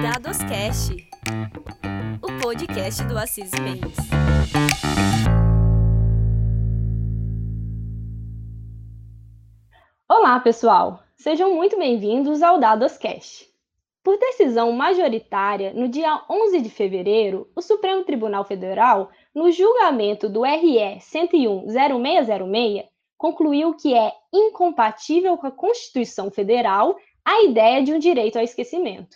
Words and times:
Dadoscast, 0.00 0.96
o 2.22 2.40
podcast 2.40 3.04
do 3.04 3.18
Assis 3.18 3.50
Mendes. 3.60 3.96
Olá, 10.08 10.38
pessoal! 10.38 11.02
Sejam 11.16 11.56
muito 11.56 11.76
bem-vindos 11.76 12.40
ao 12.40 12.60
Dadoscast. 12.60 13.48
Por 14.04 14.16
decisão 14.18 14.70
majoritária, 14.70 15.72
no 15.74 15.88
dia 15.88 16.22
11 16.30 16.60
de 16.60 16.70
fevereiro, 16.70 17.50
o 17.56 17.60
Supremo 17.60 18.04
Tribunal 18.04 18.44
Federal, 18.44 19.10
no 19.34 19.50
julgamento 19.50 20.28
do 20.28 20.42
RE 20.44 20.98
101-0606, 21.00 22.89
concluiu 23.20 23.74
que 23.74 23.92
é 23.92 24.14
incompatível 24.32 25.36
com 25.36 25.46
a 25.46 25.50
Constituição 25.50 26.30
Federal 26.30 26.96
a 27.22 27.42
ideia 27.42 27.82
de 27.82 27.92
um 27.92 27.98
direito 27.98 28.38
ao 28.38 28.42
esquecimento. 28.42 29.14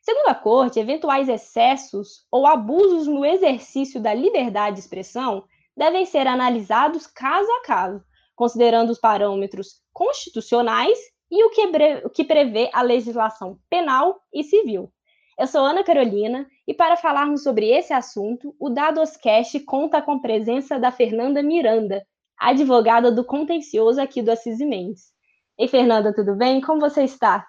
Segundo 0.00 0.28
a 0.28 0.34
Corte, 0.34 0.80
eventuais 0.80 1.28
excessos 1.28 2.24
ou 2.30 2.46
abusos 2.46 3.06
no 3.06 3.26
exercício 3.26 4.00
da 4.00 4.14
liberdade 4.14 4.76
de 4.76 4.80
expressão 4.80 5.44
devem 5.76 6.06
ser 6.06 6.26
analisados 6.26 7.06
caso 7.06 7.46
a 7.52 7.62
caso, 7.62 8.02
considerando 8.34 8.88
os 8.88 8.98
parâmetros 8.98 9.82
constitucionais 9.92 10.98
e 11.30 11.44
o 11.44 11.50
que, 11.50 11.66
o 12.06 12.08
que 12.08 12.24
prevê 12.24 12.70
a 12.72 12.80
legislação 12.80 13.58
penal 13.68 14.18
e 14.32 14.42
civil. 14.42 14.90
Eu 15.38 15.46
sou 15.46 15.60
Ana 15.60 15.84
Carolina 15.84 16.46
e 16.66 16.72
para 16.72 16.96
falarmos 16.96 17.42
sobre 17.42 17.68
esse 17.68 17.92
assunto, 17.92 18.56
o 18.58 18.70
Dadoscast 18.70 19.60
conta 19.60 20.00
com 20.00 20.12
a 20.12 20.20
presença 20.20 20.78
da 20.78 20.90
Fernanda 20.90 21.42
Miranda, 21.42 22.02
advogada 22.48 23.10
do 23.10 23.24
contencioso 23.24 24.00
aqui 24.00 24.22
do 24.22 24.32
Assis 24.32 24.58
Mendes. 24.58 25.12
Ei, 25.58 25.68
Fernanda, 25.68 26.12
tudo 26.14 26.34
bem? 26.34 26.60
Como 26.60 26.80
você 26.80 27.04
está? 27.04 27.46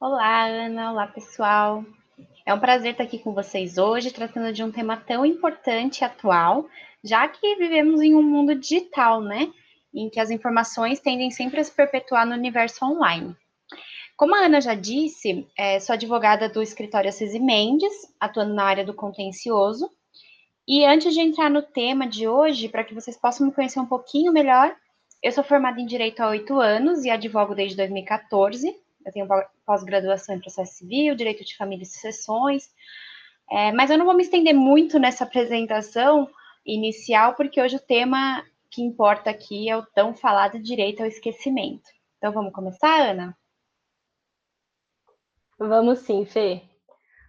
Olá, 0.00 0.46
Ana. 0.46 0.92
Olá, 0.92 1.06
pessoal. 1.06 1.84
É 2.44 2.52
um 2.52 2.58
prazer 2.58 2.92
estar 2.92 3.04
aqui 3.04 3.18
com 3.18 3.32
vocês 3.32 3.78
hoje, 3.78 4.10
tratando 4.10 4.52
de 4.52 4.64
um 4.64 4.72
tema 4.72 4.96
tão 4.96 5.24
importante 5.24 6.00
e 6.00 6.04
atual, 6.04 6.66
já 7.04 7.28
que 7.28 7.56
vivemos 7.56 8.00
em 8.00 8.14
um 8.14 8.22
mundo 8.22 8.54
digital, 8.54 9.20
né? 9.20 9.52
em 9.92 10.08
que 10.08 10.20
as 10.20 10.30
informações 10.30 11.00
tendem 11.00 11.30
sempre 11.30 11.60
a 11.60 11.64
se 11.64 11.72
perpetuar 11.72 12.26
no 12.26 12.34
universo 12.34 12.84
online. 12.84 13.34
Como 14.16 14.34
a 14.34 14.46
Ana 14.46 14.60
já 14.60 14.74
disse, 14.74 15.46
é, 15.56 15.78
sou 15.78 15.94
advogada 15.94 16.48
do 16.48 16.60
escritório 16.60 17.08
Assis 17.08 17.32
Mendes, 17.34 17.92
atuando 18.18 18.54
na 18.54 18.64
área 18.64 18.84
do 18.84 18.92
contencioso. 18.92 19.90
E 20.68 20.84
antes 20.84 21.14
de 21.14 21.20
entrar 21.20 21.48
no 21.48 21.62
tema 21.62 22.06
de 22.06 22.28
hoje, 22.28 22.68
para 22.68 22.84
que 22.84 22.94
vocês 22.94 23.16
possam 23.16 23.46
me 23.46 23.54
conhecer 23.54 23.80
um 23.80 23.86
pouquinho 23.86 24.30
melhor, 24.30 24.76
eu 25.22 25.32
sou 25.32 25.42
formada 25.42 25.80
em 25.80 25.86
Direito 25.86 26.20
há 26.20 26.28
oito 26.28 26.60
anos 26.60 27.06
e 27.06 27.10
advogo 27.10 27.54
desde 27.54 27.74
2014. 27.74 28.76
Eu 29.06 29.12
tenho 29.12 29.26
pós-graduação 29.64 30.34
em 30.34 30.40
processo 30.40 30.74
civil, 30.74 31.14
direito 31.14 31.42
de 31.42 31.56
família 31.56 31.84
e 31.84 31.86
sucessões. 31.86 32.68
É, 33.50 33.72
mas 33.72 33.90
eu 33.90 33.96
não 33.96 34.04
vou 34.04 34.14
me 34.14 34.22
estender 34.22 34.54
muito 34.54 34.98
nessa 34.98 35.24
apresentação 35.24 36.28
inicial, 36.66 37.32
porque 37.34 37.62
hoje 37.62 37.76
o 37.76 37.80
tema 37.80 38.44
que 38.70 38.82
importa 38.82 39.30
aqui 39.30 39.70
é 39.70 39.76
o 39.76 39.86
tão 39.86 40.14
falado 40.14 40.58
direito 40.58 41.00
ao 41.00 41.08
esquecimento. 41.08 41.88
Então 42.18 42.30
vamos 42.30 42.52
começar, 42.52 43.08
Ana? 43.08 43.34
Vamos 45.58 46.00
sim, 46.00 46.26
Fê. 46.26 46.60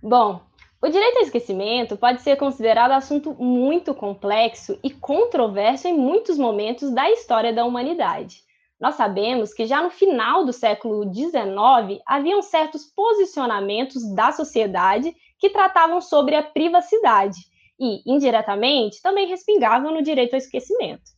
Bom, 0.03 0.48
o 0.81 0.87
direito 0.87 1.17
ao 1.17 1.23
esquecimento 1.23 1.97
pode 1.97 2.21
ser 2.21 2.37
considerado 2.37 2.91
assunto 2.91 3.33
muito 3.33 3.93
complexo 3.93 4.79
e 4.81 4.89
controverso 4.89 5.87
em 5.87 5.97
muitos 5.97 6.37
momentos 6.37 6.89
da 6.91 7.09
história 7.11 7.51
da 7.51 7.65
humanidade. 7.65 8.43
Nós 8.79 8.95
sabemos 8.95 9.53
que 9.53 9.65
já 9.65 9.83
no 9.83 9.89
final 9.89 10.45
do 10.45 10.53
século 10.53 11.03
XIX 11.13 12.01
haviam 12.07 12.41
certos 12.41 12.85
posicionamentos 12.85 14.09
da 14.15 14.31
sociedade 14.31 15.13
que 15.37 15.49
tratavam 15.49 15.99
sobre 15.99 16.35
a 16.35 16.43
privacidade 16.43 17.39
e, 17.77 18.01
indiretamente, 18.09 19.01
também 19.01 19.27
respingavam 19.27 19.93
no 19.93 20.01
direito 20.01 20.33
ao 20.33 20.39
esquecimento. 20.39 21.11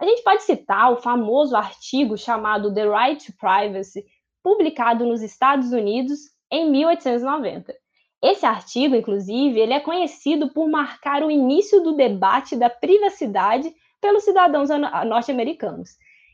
A 0.00 0.04
gente 0.04 0.24
pode 0.24 0.42
citar 0.42 0.92
o 0.92 1.00
famoso 1.00 1.54
artigo 1.54 2.18
chamado 2.18 2.74
The 2.74 2.84
Right 2.84 3.26
to 3.26 3.38
Privacy, 3.38 4.04
publicado 4.42 5.06
nos 5.06 5.22
Estados 5.22 5.70
Unidos 5.72 6.18
em 6.50 6.68
1890. 6.68 7.83
Esse 8.24 8.46
artigo, 8.46 8.96
inclusive, 8.96 9.60
ele 9.60 9.74
é 9.74 9.80
conhecido 9.80 10.48
por 10.48 10.66
marcar 10.66 11.22
o 11.22 11.30
início 11.30 11.82
do 11.82 11.92
debate 11.92 12.56
da 12.56 12.70
privacidade 12.70 13.70
pelos 14.00 14.24
cidadãos 14.24 14.70
norte-americanos. 15.06 15.90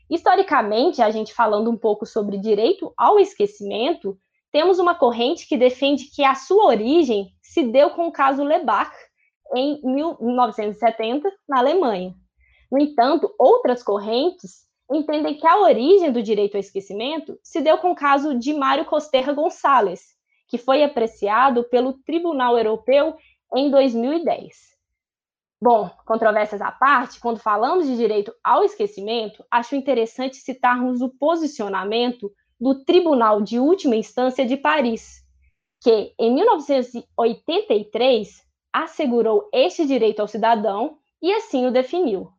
Historicamente, 0.09 1.01
a 1.01 1.11
gente 1.11 1.33
falando 1.33 1.69
um 1.69 1.75
pouco 1.75 2.05
sobre 2.05 2.37
direito 2.37 2.93
ao 2.95 3.19
esquecimento, 3.19 4.17
temos 4.53 4.79
uma 4.79 4.95
corrente 4.95 5.45
que 5.45 5.57
defende 5.57 6.05
que 6.05 6.23
a 6.23 6.33
sua 6.33 6.67
origem 6.67 7.33
se 7.41 7.61
deu 7.63 7.89
com 7.89 8.07
o 8.07 8.11
caso 8.11 8.41
Lebach 8.41 8.95
em 9.53 9.81
1970 9.83 11.29
na 11.45 11.59
Alemanha. 11.59 12.15
No 12.71 12.79
entanto, 12.79 13.35
outras 13.37 13.83
correntes 13.83 14.65
entendem 14.89 15.35
que 15.35 15.45
a 15.45 15.59
origem 15.59 16.09
do 16.09 16.23
direito 16.23 16.55
ao 16.55 16.61
esquecimento 16.61 17.37
se 17.43 17.59
deu 17.59 17.77
com 17.79 17.91
o 17.91 17.95
caso 17.95 18.39
de 18.39 18.53
Mário 18.53 18.85
Costerra 18.85 19.33
Gonçalves, 19.33 20.20
que 20.51 20.57
foi 20.57 20.83
apreciado 20.83 21.63
pelo 21.63 21.93
Tribunal 21.93 22.57
Europeu 22.57 23.15
em 23.55 23.71
2010. 23.71 24.71
Bom, 25.63 25.89
controvérsias 26.05 26.59
à 26.59 26.69
parte, 26.69 27.21
quando 27.21 27.39
falamos 27.39 27.87
de 27.87 27.95
direito 27.95 28.35
ao 28.43 28.65
esquecimento, 28.65 29.45
acho 29.49 29.77
interessante 29.77 30.35
citarmos 30.35 31.01
o 31.01 31.07
posicionamento 31.07 32.29
do 32.59 32.83
Tribunal 32.83 33.41
de 33.41 33.59
Última 33.59 33.95
Instância 33.95 34.45
de 34.45 34.57
Paris, 34.57 35.25
que, 35.79 36.13
em 36.19 36.33
1983, 36.33 38.45
assegurou 38.73 39.47
este 39.53 39.85
direito 39.85 40.19
ao 40.19 40.27
cidadão 40.27 40.97
e 41.21 41.31
assim 41.31 41.65
o 41.65 41.71
definiu. 41.71 42.29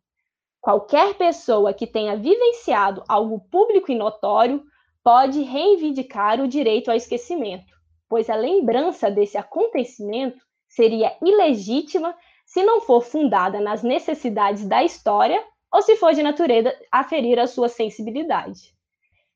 Qualquer 0.61 1.15
pessoa 1.15 1.73
que 1.73 1.87
tenha 1.87 2.15
vivenciado 2.15 3.03
algo 3.09 3.41
público 3.51 3.91
e 3.91 3.95
notório 3.95 4.63
pode 5.03 5.41
reivindicar 5.43 6.43
o 6.43 6.49
direito 6.49 6.91
ao 6.91 6.97
esquecimento, 6.97 7.72
pois 8.13 8.29
a 8.29 8.35
lembrança 8.37 9.11
desse 9.11 9.39
acontecimento 9.39 10.39
seria 10.69 11.17
ilegítima 11.25 12.15
se 12.45 12.63
não 12.63 12.83
for 12.83 13.01
fundada 13.01 13.59
nas 13.59 13.83
necessidades 13.83 14.67
da 14.67 14.85
história 14.85 15.43
ou 15.73 15.81
se 15.81 15.97
for 15.97 16.13
de 16.13 16.23
natureza 16.23 16.79
a 16.93 17.05
ferir 17.05 17.39
a 17.39 17.47
sua 17.47 17.71
sensibilidade. 17.71 18.75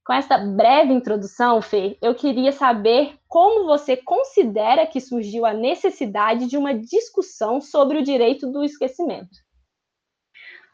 Com 0.04 0.12
esta 0.12 0.36
breve 0.36 0.92
introdução, 0.92 1.62
Fê, 1.62 1.96
eu 2.02 2.14
queria 2.14 2.52
saber 2.52 3.18
como 3.26 3.64
você 3.64 3.96
considera 3.96 4.86
que 4.86 5.00
surgiu 5.00 5.46
a 5.46 5.54
necessidade 5.54 6.46
de 6.46 6.58
uma 6.58 6.74
discussão 6.74 7.62
sobre 7.62 7.96
o 7.96 8.02
direito 8.02 8.46
do 8.52 8.62
esquecimento. 8.62 9.38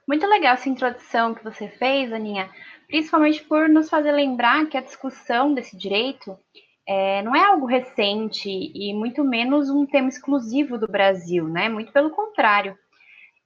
Muito 0.08 0.26
legal 0.26 0.54
essa 0.54 0.69
introdução 0.69 1.34
que 1.34 1.44
você 1.44 1.69
fez, 1.69 2.12
Aninha, 2.12 2.50
principalmente 2.88 3.44
por 3.44 3.69
nos 3.69 3.88
fazer 3.88 4.10
lembrar 4.10 4.66
que 4.66 4.76
a 4.76 4.82
discussão 4.82 5.54
desse 5.54 5.76
direito 5.76 6.36
é, 6.87 7.22
não 7.22 7.34
é 7.34 7.44
algo 7.44 7.66
recente 7.66 8.48
e 8.50 8.93
muito 8.94 9.25
menos 9.25 9.70
um 9.70 9.87
tema 9.87 10.09
exclusivo 10.09 10.78
do 10.78 10.87
Brasil, 10.87 11.48
né? 11.48 11.69
Muito 11.69 11.93
pelo 11.93 12.10
contrário. 12.10 12.76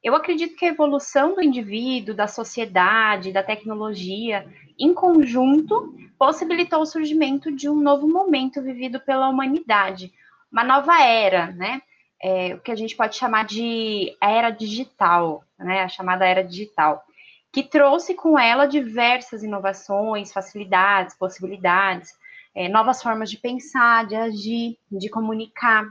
Eu 0.03 0.15
acredito 0.15 0.57
que 0.57 0.65
a 0.65 0.71
evolução 0.71 1.35
do 1.35 1.43
indivíduo, 1.43 2.15
da 2.15 2.27
sociedade, 2.27 3.33
da 3.33 3.43
tecnologia, 3.43 4.47
em 4.79 4.95
conjunto, 4.95 5.95
possibilitou 6.19 6.81
o 6.81 6.87
surgimento 6.87 7.51
de 7.51 7.69
um 7.69 7.75
novo 7.75 8.09
momento 8.09 8.63
vivido 8.63 9.01
pela 9.01 9.29
humanidade, 9.29 10.13
uma 10.51 10.63
nova 10.63 11.03
era, 11.03 11.49
né? 11.53 11.83
é, 12.23 12.55
o 12.55 12.61
que 12.61 12.71
a 12.71 12.77
gente 12.77 12.97
pode 12.97 13.17
chamar 13.17 13.45
de 13.45 14.17
era 14.21 14.51
digital, 14.51 15.45
né, 15.59 15.83
a 15.83 15.89
chamada 15.89 16.27
era 16.27 16.43
digital, 16.43 17.05
que 17.53 17.63
trouxe 17.63 18.15
com 18.15 18.39
ela 18.39 18.67
diversas 18.67 19.43
inovações, 19.43 20.33
facilidades, 20.33 21.17
possibilidades, 21.17 22.13
é, 22.56 22.70
novas 22.70 23.03
formas 23.03 23.31
de 23.31 23.37
pensar, 23.37 24.06
de 24.06 24.17
agir, 24.17 24.79
de 24.91 25.11
comunicar. 25.11 25.87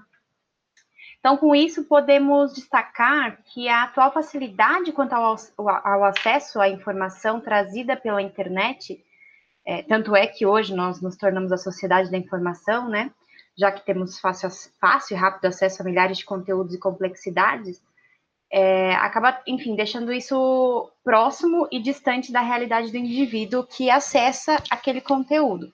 Então, 1.20 1.38
com 1.38 1.56
isso, 1.56 1.84
podemos 1.86 2.56
destacar 2.56 3.38
que 3.46 3.70
a 3.70 3.84
atual 3.84 4.12
facilidade 4.12 4.92
quanto 4.92 5.14
ao, 5.14 5.36
ao 5.58 6.04
acesso 6.04 6.60
à 6.60 6.68
informação 6.68 7.40
trazida 7.40 7.96
pela 7.96 8.22
internet, 8.22 9.00
é, 9.64 9.84
tanto 9.84 10.16
é 10.16 10.26
que 10.26 10.46
hoje 10.46 10.76
nós 10.76 11.00
nos 11.02 11.16
tornamos 11.16 11.52
a 11.52 11.58
sociedade 11.58 12.10
da 12.10 12.18
informação, 12.18 12.90
né? 12.90 13.12
já 13.58 13.72
que 13.72 13.86
temos 13.86 14.20
fácil, 14.20 14.50
fácil 14.82 15.16
e 15.16 15.20
rápido 15.20 15.46
acesso 15.46 15.82
a 15.82 15.86
milhares 15.86 16.18
de 16.18 16.26
conteúdos 16.26 16.74
e 16.74 16.80
complexidades, 16.80 17.82
é, 18.58 18.94
acaba, 18.96 19.42
enfim, 19.46 19.76
deixando 19.76 20.14
isso 20.14 20.90
próximo 21.04 21.68
e 21.70 21.78
distante 21.78 22.32
da 22.32 22.40
realidade 22.40 22.90
do 22.90 22.96
indivíduo 22.96 23.68
que 23.68 23.90
acessa 23.90 24.64
aquele 24.70 25.02
conteúdo. 25.02 25.74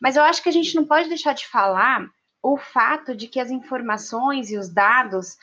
Mas 0.00 0.16
eu 0.16 0.22
acho 0.22 0.42
que 0.42 0.48
a 0.48 0.52
gente 0.52 0.74
não 0.74 0.86
pode 0.86 1.10
deixar 1.10 1.34
de 1.34 1.46
falar 1.46 2.08
o 2.42 2.56
fato 2.56 3.14
de 3.14 3.28
que 3.28 3.38
as 3.38 3.50
informações 3.50 4.50
e 4.50 4.56
os 4.56 4.72
dados, 4.72 5.36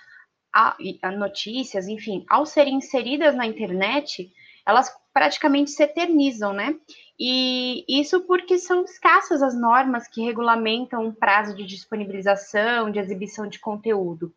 a, 0.51 0.75
a 1.03 1.11
notícias, 1.11 1.87
enfim, 1.87 2.25
ao 2.27 2.43
serem 2.43 2.77
inseridas 2.77 3.35
na 3.35 3.45
internet, 3.45 4.31
elas 4.65 4.91
praticamente 5.13 5.69
se 5.69 5.83
eternizam, 5.83 6.53
né? 6.53 6.75
E 7.19 7.85
isso 7.87 8.21
porque 8.21 8.57
são 8.57 8.83
escassas 8.83 9.43
as 9.43 9.53
normas 9.53 10.07
que 10.07 10.23
regulamentam 10.23 11.07
o 11.07 11.13
prazo 11.13 11.55
de 11.55 11.67
disponibilização, 11.67 12.89
de 12.89 12.97
exibição 12.97 13.47
de 13.47 13.59
conteúdo. 13.59 14.33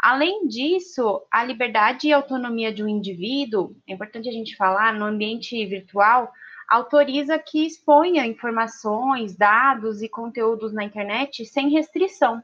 Além 0.00 0.46
disso, 0.46 1.26
a 1.30 1.42
liberdade 1.42 2.06
e 2.06 2.12
autonomia 2.12 2.72
de 2.72 2.84
um 2.84 2.88
indivíduo, 2.88 3.74
é 3.86 3.92
importante 3.92 4.28
a 4.28 4.32
gente 4.32 4.56
falar, 4.56 4.94
no 4.94 5.04
ambiente 5.04 5.66
virtual, 5.66 6.32
autoriza 6.68 7.38
que 7.38 7.66
exponha 7.66 8.26
informações, 8.26 9.36
dados 9.36 10.00
e 10.00 10.08
conteúdos 10.08 10.72
na 10.72 10.84
internet 10.84 11.44
sem 11.46 11.70
restrição. 11.70 12.42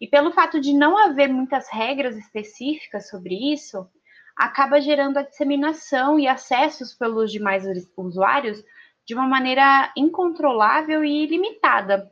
E 0.00 0.06
pelo 0.06 0.32
fato 0.32 0.60
de 0.60 0.72
não 0.72 0.98
haver 0.98 1.28
muitas 1.28 1.68
regras 1.70 2.16
específicas 2.16 3.08
sobre 3.08 3.34
isso, 3.52 3.88
acaba 4.36 4.80
gerando 4.80 5.18
a 5.18 5.22
disseminação 5.22 6.18
e 6.18 6.26
acessos 6.26 6.94
pelos 6.94 7.30
demais 7.30 7.64
usuários 7.96 8.62
de 9.06 9.14
uma 9.14 9.26
maneira 9.26 9.92
incontrolável 9.96 11.04
e 11.04 11.24
ilimitada. 11.24 12.10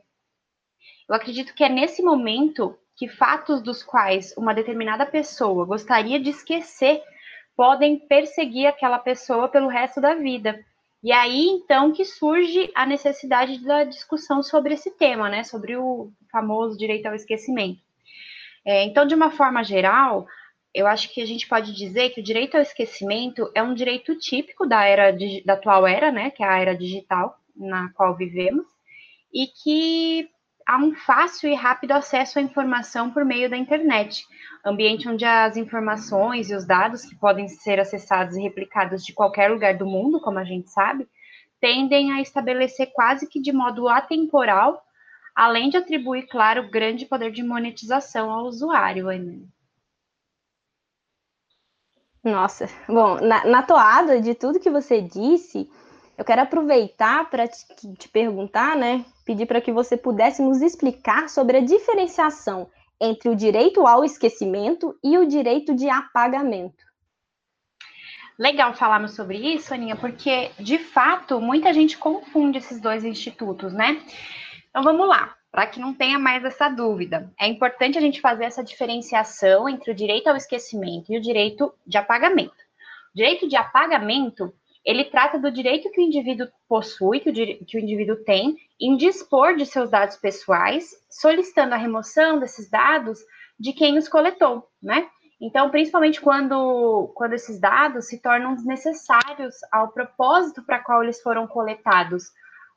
Eu 1.07 1.15
acredito 1.15 1.53
que 1.53 1.63
é 1.63 1.69
nesse 1.69 2.03
momento 2.03 2.77
que 2.99 3.07
fatos 3.07 3.61
dos 3.61 3.81
quais 3.81 4.35
uma 4.35 4.53
determinada 4.53 5.05
pessoa 5.05 5.65
gostaria 5.65 6.19
de 6.19 6.31
esquecer 6.31 7.01
podem 7.55 7.97
perseguir 7.97 8.67
aquela 8.67 8.99
pessoa 8.99 9.47
pelo 9.47 9.69
resto 9.69 10.01
da 10.01 10.15
vida. 10.15 10.59
E 11.01 11.13
aí, 11.13 11.45
então, 11.45 11.93
que 11.93 12.03
surge 12.03 12.69
a 12.75 12.85
necessidade 12.85 13.63
da 13.63 13.85
discussão 13.85 14.43
sobre 14.43 14.73
esse 14.73 14.91
tema, 14.91 15.29
né? 15.29 15.45
Sobre 15.45 15.77
o 15.77 16.11
famoso 16.29 16.77
direito 16.77 17.05
ao 17.05 17.15
esquecimento. 17.15 17.79
É, 18.65 18.83
então, 18.83 19.05
de 19.05 19.15
uma 19.15 19.31
forma 19.31 19.63
geral, 19.63 20.27
eu 20.73 20.85
acho 20.85 21.13
que 21.13 21.21
a 21.21 21.25
gente 21.25 21.47
pode 21.47 21.73
dizer 21.73 22.09
que 22.09 22.19
o 22.19 22.23
direito 22.23 22.55
ao 22.55 22.61
esquecimento 22.61 23.49
é 23.55 23.63
um 23.63 23.73
direito 23.73 24.13
típico 24.17 24.67
da 24.67 24.83
era 24.83 25.15
da 25.45 25.53
atual 25.53 25.87
era, 25.87 26.11
né, 26.11 26.31
que 26.31 26.43
é 26.43 26.47
a 26.47 26.59
era 26.59 26.75
digital 26.75 27.39
na 27.55 27.93
qual 27.93 28.17
vivemos, 28.17 28.65
e 29.33 29.47
que 29.47 30.29
há 30.69 30.77
um 30.77 30.93
fácil 30.93 31.49
e 31.49 31.55
rápido 31.55 31.93
acesso 31.93 32.37
à 32.37 32.41
informação 32.43 33.09
por 33.09 33.25
meio 33.25 33.49
da 33.49 33.57
internet, 33.57 34.23
ambiente 34.63 35.09
onde 35.09 35.25
as 35.25 35.57
informações 35.57 36.51
e 36.51 36.55
os 36.55 36.63
dados 36.63 37.03
que 37.03 37.15
podem 37.15 37.47
ser 37.47 37.79
acessados 37.79 38.37
e 38.37 38.41
replicados 38.41 39.03
de 39.03 39.11
qualquer 39.11 39.49
lugar 39.49 39.75
do 39.75 39.87
mundo, 39.87 40.21
como 40.21 40.37
a 40.37 40.43
gente 40.43 40.69
sabe, 40.69 41.09
tendem 41.59 42.11
a 42.11 42.21
estabelecer 42.21 42.91
quase 42.93 43.27
que 43.27 43.41
de 43.41 43.51
modo 43.51 43.89
atemporal, 43.89 44.79
além 45.33 45.71
de 45.71 45.77
atribuir, 45.77 46.27
claro, 46.27 46.69
grande 46.69 47.07
poder 47.07 47.31
de 47.31 47.41
monetização 47.41 48.31
ao 48.31 48.45
usuário. 48.45 49.07
Né? 49.07 49.39
Nossa, 52.23 52.69
bom, 52.87 53.19
na, 53.19 53.43
na, 53.43 53.63
toada 53.63 54.21
de 54.21 54.35
tudo 54.35 54.59
que 54.59 54.69
você 54.69 55.01
disse, 55.01 55.67
eu 56.19 56.25
quero 56.25 56.41
aproveitar 56.41 57.29
para 57.29 57.47
te, 57.47 57.65
te, 57.97 58.09
perguntar, 58.09 58.75
né? 58.75 59.05
Pedir 59.23 59.45
para 59.45 59.61
que 59.61 59.71
você 59.71 59.95
pudesse 59.95 60.41
nos 60.41 60.61
explicar 60.61 61.29
sobre 61.29 61.55
a 61.55 61.61
diferenciação 61.61 62.69
entre 62.99 63.29
o 63.29 63.35
direito 63.37 63.87
ao 63.87 64.03
esquecimento 64.03 64.93
e 65.01 65.17
o 65.17 65.25
direito 65.25 65.73
de 65.73 65.87
apagamento. 65.87 66.83
Legal 68.37 68.73
falarmos 68.73 69.15
sobre 69.15 69.37
isso, 69.37 69.73
Aninha, 69.73 69.95
porque 69.95 70.51
de 70.59 70.77
fato 70.77 71.39
muita 71.39 71.71
gente 71.71 71.97
confunde 71.97 72.57
esses 72.57 72.81
dois 72.81 73.05
institutos, 73.05 73.71
né? 73.71 74.03
Então 74.69 74.83
vamos 74.83 75.07
lá 75.07 75.33
para 75.49 75.67
que 75.67 75.79
não 75.79 75.93
tenha 75.93 76.19
mais 76.19 76.43
essa 76.43 76.67
dúvida. 76.67 77.31
É 77.39 77.47
importante 77.47 77.97
a 77.97 78.01
gente 78.01 78.19
fazer 78.19 78.43
essa 78.43 78.61
diferenciação 78.61 79.69
entre 79.69 79.89
o 79.89 79.95
direito 79.95 80.27
ao 80.27 80.35
esquecimento 80.35 81.13
e 81.13 81.17
o 81.17 81.21
direito 81.21 81.73
de 81.87 81.97
apagamento. 81.97 82.67
O 83.13 83.15
direito 83.15 83.47
de 83.47 83.55
apagamento, 83.55 84.53
ele 84.85 85.05
trata 85.05 85.37
do 85.37 85.51
direito 85.51 85.91
que 85.91 86.01
o 86.01 86.03
indivíduo 86.03 86.47
possui, 86.67 87.19
que 87.19 87.29
o, 87.29 87.33
que 87.33 87.77
o 87.77 87.79
indivíduo 87.79 88.15
tem, 88.23 88.55
em 88.79 88.95
dispor 88.95 89.55
de 89.55 89.65
seus 89.65 89.89
dados 89.89 90.15
pessoais, 90.17 90.89
solicitando 91.09 91.73
a 91.73 91.77
remoção 91.77 92.39
desses 92.39 92.69
dados 92.69 93.19
de 93.59 93.73
quem 93.73 93.97
os 93.97 94.07
coletou, 94.07 94.67
né? 94.81 95.07
Então, 95.41 95.69
principalmente 95.69 96.19
quando, 96.19 97.11
quando 97.15 97.33
esses 97.33 97.59
dados 97.59 98.07
se 98.07 98.21
tornam 98.21 98.55
desnecessários 98.55 99.55
ao 99.71 99.89
propósito 99.89 100.63
para 100.65 100.79
qual 100.79 101.03
eles 101.03 101.21
foram 101.21 101.47
coletados, 101.47 102.23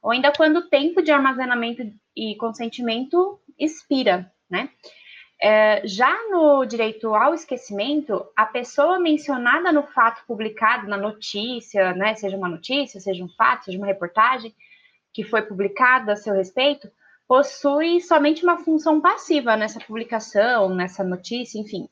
ou 0.00 0.12
ainda 0.12 0.32
quando 0.32 0.58
o 0.58 0.68
tempo 0.68 1.02
de 1.02 1.10
armazenamento 1.10 1.82
e 2.16 2.36
consentimento 2.36 3.40
expira, 3.58 4.30
né? 4.50 4.68
É, 5.44 5.82
já 5.84 6.16
no 6.30 6.64
direito 6.64 7.12
ao 7.16 7.34
esquecimento, 7.34 8.24
a 8.36 8.46
pessoa 8.46 9.00
mencionada 9.00 9.72
no 9.72 9.82
fato 9.82 10.24
publicado, 10.24 10.86
na 10.86 10.96
notícia, 10.96 11.92
né, 11.94 12.14
seja 12.14 12.36
uma 12.36 12.48
notícia, 12.48 13.00
seja 13.00 13.24
um 13.24 13.28
fato, 13.28 13.64
seja 13.64 13.76
uma 13.76 13.88
reportagem 13.88 14.54
que 15.12 15.24
foi 15.24 15.42
publicada 15.42 16.12
a 16.12 16.16
seu 16.16 16.32
respeito, 16.32 16.88
possui 17.26 18.00
somente 18.00 18.44
uma 18.44 18.58
função 18.58 19.00
passiva 19.00 19.56
nessa 19.56 19.80
publicação, 19.80 20.68
nessa 20.68 21.02
notícia, 21.02 21.58
enfim, 21.58 21.88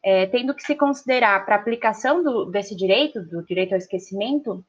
é, 0.00 0.26
tendo 0.26 0.54
que 0.54 0.62
se 0.62 0.76
considerar 0.76 1.44
para 1.44 1.56
a 1.56 1.58
aplicação 1.58 2.22
do, 2.22 2.44
desse 2.44 2.76
direito, 2.76 3.20
do 3.20 3.44
direito 3.44 3.72
ao 3.72 3.78
esquecimento, 3.78 4.64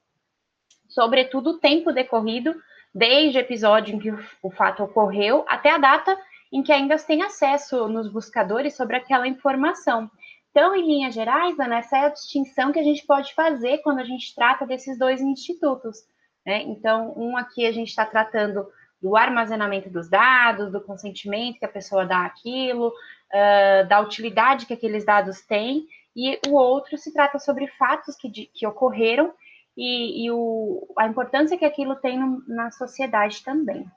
sobretudo 0.90 1.52
o 1.52 1.60
tempo 1.60 1.92
decorrido 1.92 2.56
desde 2.94 3.38
o 3.38 3.42
episódio 3.42 3.96
em 3.96 4.00
que 4.00 4.12
o 4.42 4.50
fato 4.50 4.84
ocorreu 4.84 5.46
até 5.48 5.70
a 5.70 5.78
data 5.78 6.18
em 6.54 6.62
que 6.62 6.72
ainda 6.72 6.96
tem 6.98 7.24
acesso 7.24 7.88
nos 7.88 8.08
buscadores 8.08 8.76
sobre 8.76 8.96
aquela 8.96 9.28
informação. 9.28 10.10
Então, 10.52 10.76
em 10.76 10.86
linhas 10.86 11.16
gerais, 11.16 11.60
Ana, 11.60 11.80
essa 11.80 11.98
é 11.98 12.06
a 12.06 12.10
distinção 12.10 12.72
que 12.72 12.78
a 12.78 12.84
gente 12.84 13.04
pode 13.08 13.34
fazer 13.34 13.80
quando 13.80 13.98
a 13.98 14.04
gente 14.04 14.36
trata 14.36 14.64
desses 14.68 15.00
dois 15.00 15.20
institutos. 15.20 15.98
Né? 16.46 16.62
Então, 16.62 17.12
um 17.18 17.36
aqui 17.36 17.66
a 17.66 17.72
gente 17.72 17.88
está 17.90 18.06
tratando 18.06 18.68
do 19.02 19.18
armazenamento 19.18 19.90
dos 19.90 20.08
dados, 20.08 20.72
do 20.72 20.80
consentimento 20.80 21.58
que 21.58 21.66
a 21.66 21.70
pessoa 21.70 22.06
dá 22.06 22.24
àquilo, 22.24 22.90
uh, 22.90 23.88
da 23.88 24.00
utilidade 24.00 24.68
que 24.68 24.74
aqueles 24.76 25.04
dados 25.04 25.42
têm, 25.42 25.88
e 26.16 26.40
o 26.48 26.54
outro 26.54 27.00
se 27.00 27.12
trata 27.12 27.40
sobre 27.40 27.68
fatos 27.68 28.16
que, 28.16 28.30
que 28.30 28.68
ocorreram 28.68 29.34
e, 29.76 30.26
e 30.26 30.32
o, 30.32 30.88
a 31.00 31.08
importância 31.08 31.58
que 31.58 31.66
aquilo 31.66 31.96
tem 31.96 32.20
no, 32.20 32.44
na 32.48 32.70
sociedade 32.70 33.44
também. 33.44 33.90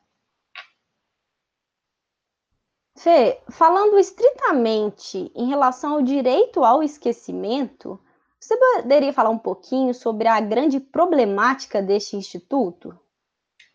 Fê, 2.97 3.41
falando 3.51 3.99
estritamente 3.99 5.31
em 5.35 5.49
relação 5.49 5.95
ao 5.95 6.03
direito 6.03 6.65
ao 6.65 6.83
esquecimento, 6.83 8.01
você 8.41 8.57
poderia 8.57 9.13
falar 9.13 9.31
um 9.31 9.39
pouquinho 9.39 9.93
sobre 9.93 10.29
a 10.29 10.41
grande 10.41 10.81
problemática 10.81 11.83
deste 11.83 12.17
instituto? 12.17 12.99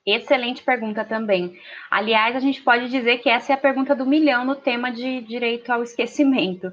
Excelente 0.06 0.64
pergunta 0.64 1.06
também. 1.06 1.56
Aliás, 1.90 2.36
a 2.36 2.40
gente 2.40 2.64
pode 2.64 2.90
dizer 2.90 3.20
que 3.20 3.30
essa 3.30 3.54
é 3.54 3.56
a 3.56 3.60
pergunta 3.60 3.96
do 3.96 4.06
milhão 4.06 4.44
no 4.44 4.56
tema 4.56 4.92
de 4.92 5.22
direito 5.22 5.72
ao 5.72 5.84
esquecimento 5.84 6.72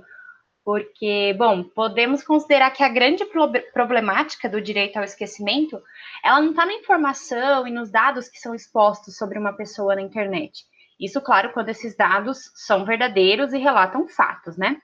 porque, 0.68 1.34
bom, 1.38 1.64
podemos 1.64 2.22
considerar 2.22 2.70
que 2.72 2.82
a 2.82 2.90
grande 2.90 3.24
problemática 3.72 4.50
do 4.50 4.60
direito 4.60 4.98
ao 4.98 5.02
esquecimento, 5.02 5.82
ela 6.22 6.42
não 6.42 6.50
está 6.50 6.66
na 6.66 6.74
informação 6.74 7.66
e 7.66 7.70
nos 7.70 7.90
dados 7.90 8.28
que 8.28 8.38
são 8.38 8.54
expostos 8.54 9.16
sobre 9.16 9.38
uma 9.38 9.54
pessoa 9.54 9.94
na 9.94 10.02
internet. 10.02 10.66
Isso, 10.98 11.20
claro, 11.20 11.52
quando 11.52 11.68
esses 11.68 11.96
dados 11.96 12.50
são 12.54 12.84
verdadeiros 12.84 13.52
e 13.52 13.58
relatam 13.58 14.08
fatos, 14.08 14.56
né? 14.56 14.80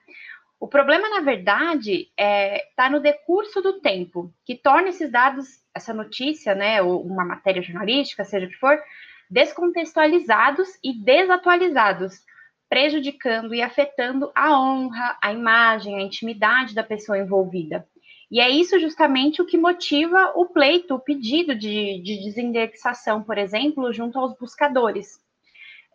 O 0.59 0.67
problema, 0.67 1.09
na 1.09 1.19
verdade, 1.19 2.07
está 2.09 2.23
é, 2.23 2.67
tá 2.75 2.89
no 2.89 3.01
decurso 3.01 3.61
do 3.61 3.81
tempo, 3.81 4.33
que 4.45 4.55
torna 4.55 4.89
esses 4.89 5.11
dados, 5.11 5.45
essa 5.75 5.93
notícia, 5.93 6.55
né, 6.55 6.81
ou 6.81 7.05
uma 7.05 7.25
matéria 7.25 7.61
jornalística, 7.61 8.23
seja 8.23 8.45
o 8.45 8.49
que 8.49 8.55
for, 8.55 8.81
descontextualizados 9.29 10.69
e 10.83 10.93
desatualizados, 10.93 12.21
prejudicando 12.69 13.53
e 13.53 13.61
afetando 13.61 14.31
a 14.33 14.57
honra, 14.57 15.17
a 15.21 15.33
imagem, 15.33 15.97
a 15.97 16.01
intimidade 16.01 16.73
da 16.73 16.83
pessoa 16.83 17.17
envolvida. 17.17 17.85
E 18.31 18.39
é 18.39 18.49
isso 18.49 18.79
justamente 18.79 19.41
o 19.41 19.45
que 19.45 19.57
motiva 19.57 20.31
o 20.35 20.47
pleito, 20.47 20.95
o 20.95 20.99
pedido 20.99 21.53
de, 21.53 22.01
de 22.01 22.23
desindexação, 22.23 23.21
por 23.21 23.37
exemplo, 23.37 23.93
junto 23.93 24.17
aos 24.17 24.35
buscadores. 24.37 25.19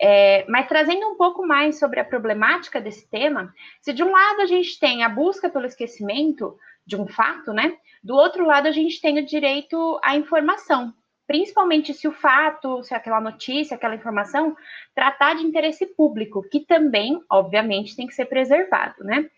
É, 0.02 0.46
mas 0.48 0.66
trazendo 0.66 1.06
um 1.06 1.14
pouco 1.14 1.46
mais 1.46 1.78
sobre 1.78 2.00
a 2.00 2.04
problemática 2.04 2.80
desse 2.80 3.06
tema, 3.10 3.52
se 3.82 3.92
de 3.92 4.02
um 4.02 4.10
lado 4.10 4.40
a 4.40 4.46
gente 4.46 4.80
tem 4.80 5.04
a 5.04 5.08
busca 5.10 5.50
pelo 5.50 5.66
esquecimento 5.66 6.56
de 6.86 6.96
um 6.96 7.06
fato, 7.06 7.52
né? 7.52 7.76
Do 8.02 8.14
outro 8.14 8.46
lado 8.46 8.66
a 8.66 8.70
gente 8.70 8.98
tem 8.98 9.18
o 9.18 9.26
direito 9.26 10.00
à 10.02 10.16
informação, 10.16 10.94
principalmente 11.26 11.92
se 11.92 12.08
o 12.08 12.12
fato, 12.12 12.82
se 12.82 12.94
aquela 12.94 13.20
notícia, 13.20 13.74
aquela 13.74 13.94
informação 13.94 14.56
tratar 14.94 15.34
de 15.34 15.44
interesse 15.44 15.84
público, 15.84 16.42
que 16.50 16.60
também, 16.60 17.20
obviamente, 17.30 17.94
tem 17.94 18.06
que 18.06 18.14
ser 18.14 18.24
preservado, 18.24 19.04
né? 19.04 19.28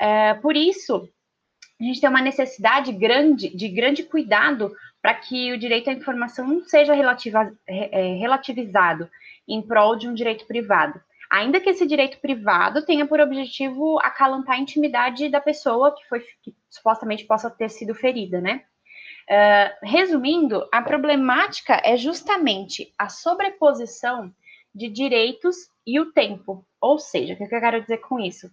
É, 0.00 0.34
por 0.34 0.54
isso, 0.54 1.08
a 1.80 1.84
gente 1.84 2.00
tem 2.00 2.08
uma 2.08 2.22
necessidade 2.22 2.92
grande, 2.92 3.48
de 3.48 3.68
grande 3.68 4.04
cuidado 4.04 4.72
para 5.02 5.14
que 5.14 5.52
o 5.52 5.58
direito 5.58 5.90
à 5.90 5.92
informação 5.92 6.46
não 6.46 6.62
seja 6.62 6.94
relativa, 6.94 7.52
é, 7.66 8.14
relativizado 8.14 9.10
em 9.48 9.62
prol 9.62 9.96
de 9.96 10.08
um 10.08 10.14
direito 10.14 10.46
privado. 10.46 11.00
Ainda 11.30 11.60
que 11.60 11.70
esse 11.70 11.86
direito 11.86 12.18
privado 12.20 12.84
tenha 12.84 13.06
por 13.06 13.20
objetivo 13.20 13.98
acalantar 14.00 14.56
a 14.56 14.60
intimidade 14.60 15.28
da 15.28 15.40
pessoa 15.40 15.94
que 15.94 16.06
foi 16.06 16.20
que 16.42 16.54
supostamente 16.70 17.24
possa 17.24 17.50
ter 17.50 17.68
sido 17.68 17.94
ferida, 17.94 18.40
né? 18.40 18.62
Uh, 19.28 19.86
resumindo, 19.86 20.68
a 20.70 20.80
problemática 20.80 21.80
é 21.84 21.96
justamente 21.96 22.94
a 22.96 23.08
sobreposição 23.08 24.32
de 24.72 24.88
direitos 24.88 25.56
e 25.84 25.98
o 25.98 26.12
tempo. 26.12 26.64
Ou 26.80 26.98
seja, 26.98 27.34
o 27.34 27.36
que 27.36 27.42
eu 27.42 27.48
quero 27.48 27.80
dizer 27.80 27.98
com 27.98 28.20
isso? 28.20 28.48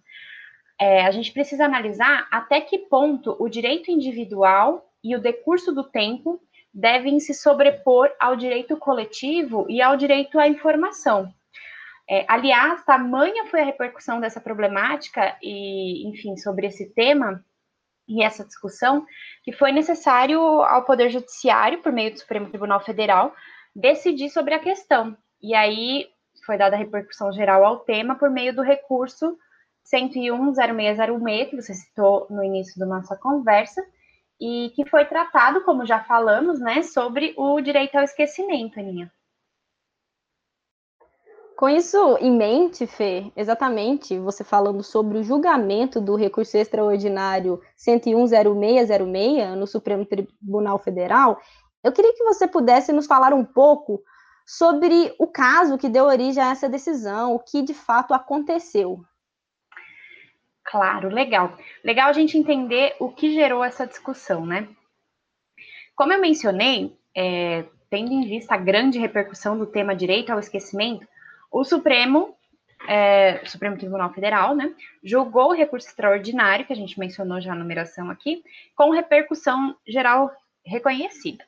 É, 0.80 1.06
a 1.06 1.10
gente 1.12 1.32
precisa 1.32 1.64
analisar 1.64 2.26
até 2.30 2.60
que 2.60 2.78
ponto 2.78 3.36
o 3.38 3.48
direito 3.48 3.90
individual 3.90 4.90
e 5.02 5.14
o 5.14 5.20
decurso 5.20 5.72
do 5.72 5.84
tempo 5.84 6.40
devem 6.74 7.20
se 7.20 7.32
sobrepor 7.32 8.10
ao 8.18 8.34
direito 8.34 8.76
coletivo 8.76 9.64
e 9.68 9.80
ao 9.80 9.96
direito 9.96 10.38
à 10.38 10.48
informação. 10.48 11.32
É, 12.10 12.26
aliás, 12.28 12.84
tamanha 12.84 13.46
foi 13.46 13.60
a 13.60 13.64
repercussão 13.64 14.20
dessa 14.20 14.40
problemática 14.40 15.36
e, 15.40 16.06
enfim, 16.08 16.36
sobre 16.36 16.66
esse 16.66 16.92
tema 16.92 17.42
e 18.06 18.22
essa 18.22 18.44
discussão, 18.44 19.06
que 19.42 19.52
foi 19.52 19.72
necessário 19.72 20.38
ao 20.40 20.84
Poder 20.84 21.08
Judiciário, 21.08 21.80
por 21.80 21.90
meio 21.90 22.12
do 22.12 22.18
Supremo 22.18 22.50
Tribunal 22.50 22.80
Federal, 22.80 23.34
decidir 23.74 24.28
sobre 24.28 24.52
a 24.52 24.58
questão. 24.58 25.16
E 25.40 25.54
aí 25.54 26.08
foi 26.44 26.58
dada 26.58 26.76
a 26.76 26.78
repercussão 26.78 27.32
geral 27.32 27.64
ao 27.64 27.78
tema 27.78 28.16
por 28.16 28.28
meio 28.28 28.54
do 28.54 28.60
recurso 28.60 29.38
101-0606, 29.90 31.50
que 31.50 31.56
você 31.56 31.72
citou 31.72 32.26
no 32.28 32.42
início 32.42 32.78
da 32.78 32.86
nossa 32.86 33.16
conversa, 33.16 33.82
e 34.40 34.72
que 34.74 34.88
foi 34.88 35.04
tratado, 35.04 35.62
como 35.64 35.86
já 35.86 36.02
falamos, 36.04 36.60
né, 36.60 36.82
sobre 36.82 37.34
o 37.36 37.60
direito 37.60 37.96
ao 37.96 38.04
esquecimento, 38.04 38.78
Aninha. 38.78 39.10
Com 41.56 41.68
isso 41.68 42.18
em 42.20 42.36
mente, 42.36 42.84
Fê, 42.84 43.30
exatamente, 43.36 44.18
você 44.18 44.42
falando 44.42 44.82
sobre 44.82 45.18
o 45.18 45.22
julgamento 45.22 46.00
do 46.00 46.16
recurso 46.16 46.56
extraordinário 46.56 47.60
1010606 47.76 49.56
no 49.56 49.66
Supremo 49.66 50.04
Tribunal 50.04 50.78
Federal, 50.78 51.40
eu 51.82 51.92
queria 51.92 52.12
que 52.12 52.24
você 52.24 52.48
pudesse 52.48 52.92
nos 52.92 53.06
falar 53.06 53.32
um 53.32 53.44
pouco 53.44 54.02
sobre 54.44 55.14
o 55.18 55.28
caso 55.28 55.78
que 55.78 55.88
deu 55.88 56.06
origem 56.06 56.42
a 56.42 56.50
essa 56.50 56.68
decisão, 56.68 57.34
o 57.34 57.38
que 57.38 57.62
de 57.62 57.72
fato 57.72 58.12
aconteceu. 58.12 59.04
Claro, 60.74 61.08
legal. 61.08 61.56
Legal 61.84 62.08
a 62.08 62.12
gente 62.12 62.36
entender 62.36 62.96
o 62.98 63.08
que 63.08 63.32
gerou 63.32 63.62
essa 63.62 63.86
discussão, 63.86 64.44
né? 64.44 64.66
Como 65.94 66.12
eu 66.12 66.20
mencionei, 66.20 66.98
é, 67.16 67.64
tendo 67.88 68.12
em 68.12 68.26
vista 68.26 68.56
a 68.56 68.58
grande 68.58 68.98
repercussão 68.98 69.56
do 69.56 69.66
tema 69.66 69.94
direito 69.94 70.30
ao 70.30 70.40
esquecimento, 70.40 71.06
o 71.48 71.62
Supremo, 71.62 72.36
é, 72.88 73.40
o 73.44 73.48
Supremo 73.48 73.78
Tribunal 73.78 74.12
Federal, 74.12 74.56
né, 74.56 74.74
julgou 75.00 75.50
o 75.50 75.54
recurso 75.54 75.86
extraordinário, 75.86 76.66
que 76.66 76.72
a 76.72 76.76
gente 76.76 76.98
mencionou 76.98 77.40
já 77.40 77.52
a 77.52 77.56
numeração 77.56 78.10
aqui, 78.10 78.42
com 78.74 78.90
repercussão 78.90 79.76
geral 79.86 80.28
reconhecida. 80.66 81.44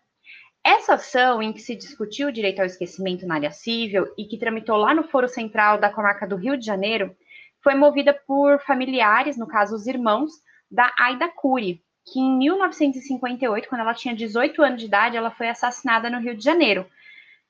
Essa 0.63 0.95
ação 0.95 1.43
em 1.43 1.53
que 1.53 1.61
se 1.61 1.75
discutiu 1.75 2.29
o 2.29 2.33
direito 2.33 2.61
ao 2.61 2.67
esquecimento 2.67 3.27
na 3.27 3.35
área 3.35 3.51
civil 3.51 4.07
e 4.17 4.25
que 4.25 4.39
tramitou 4.39 4.77
lá 4.77 4.95
no 4.95 5.03
Foro 5.03 5.27
Central 5.27 5.79
da 5.79 5.91
Comarca 5.91 6.29
do 6.29 6.37
Rio 6.37 6.57
de 6.57 6.65
Janeiro, 6.65 7.17
foi 7.67 7.75
movida 7.75 8.15
por 8.15 8.61
familiares, 8.61 9.37
no 9.37 9.45
caso 9.45 9.75
os 9.75 9.89
irmãos, 9.89 10.31
da 10.71 10.95
Aida 10.97 11.29
Cury, 11.29 11.83
que 12.05 12.21
em 12.21 12.39
1958, 12.39 13.69
quando 13.69 13.81
ela 13.81 13.93
tinha 13.93 14.15
18 14.15 14.63
anos 14.63 14.79
de 14.79 14.87
idade, 14.87 15.17
ela 15.17 15.33
foi 15.33 15.49
assassinada 15.49 16.09
no 16.09 16.21
Rio 16.21 16.37
de 16.37 16.45
Janeiro, 16.45 16.87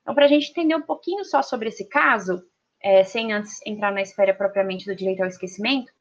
então, 0.00 0.14
para 0.14 0.24
a 0.24 0.28
gente 0.28 0.50
entender 0.50 0.74
um 0.74 0.80
pouquinho 0.80 1.22
só 1.22 1.42
sobre 1.42 1.68
esse 1.68 1.86
caso, 1.86 2.42
é, 2.82 3.04
sem 3.04 3.30
antes 3.30 3.60
entrar 3.66 3.92
na 3.92 4.00
esfera 4.00 4.32
propriamente 4.32 4.86
do 4.86 4.96
direito 4.96 5.20
ao 5.20 5.28
esquecimento, 5.28 5.92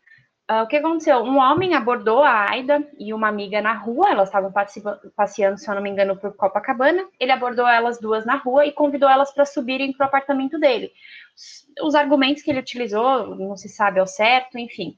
uh, 0.50 0.64
o 0.64 0.68
que 0.68 0.78
aconteceu? 0.78 1.18
Um 1.24 1.38
homem 1.38 1.74
abordou 1.74 2.24
a 2.24 2.50
Aida 2.50 2.88
e 2.98 3.14
uma 3.14 3.28
amiga 3.28 3.62
na 3.62 3.74
rua, 3.74 4.10
elas 4.10 4.30
estavam 4.30 4.52
passeando, 5.16 5.58
se 5.58 5.70
eu 5.70 5.76
não 5.76 5.82
me 5.82 5.90
engano, 5.90 6.16
por 6.18 6.36
Copacabana. 6.36 7.08
Ele 7.20 7.32
abordou 7.32 7.68
elas 7.68 8.00
duas 8.00 8.26
na 8.26 8.36
rua 8.36 8.66
e 8.66 8.72
convidou 8.72 9.10
elas 9.10 9.34
para 9.34 9.46
subirem 9.46 9.94
para 9.94 10.06
o 10.06 10.08
apartamento 10.08 10.60
dele. 10.60 10.92
Os 11.82 11.96
argumentos 11.96 12.44
que 12.44 12.52
ele 12.52 12.60
utilizou, 12.60 13.36
não 13.36 13.56
se 13.56 13.70
sabe 13.70 14.00
ao 14.00 14.08
certo, 14.08 14.58
enfim. 14.58 14.96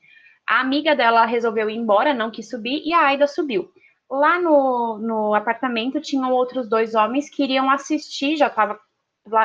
A 0.48 0.62
amiga 0.62 0.96
dela 0.96 1.26
resolveu 1.26 1.70
ir 1.70 1.76
embora, 1.76 2.14
não 2.14 2.32
quis 2.32 2.50
subir, 2.50 2.82
e 2.86 2.94
a 2.94 3.08
Aida 3.08 3.28
subiu. 3.28 3.70
Lá 4.10 4.40
no, 4.40 4.98
no 5.00 5.34
apartamento 5.34 6.00
tinham 6.00 6.32
outros 6.32 6.70
dois 6.70 6.96
homens 6.96 7.30
que 7.30 7.44
iriam 7.44 7.70
assistir, 7.70 8.38
já 8.38 8.48
estava 8.48 8.80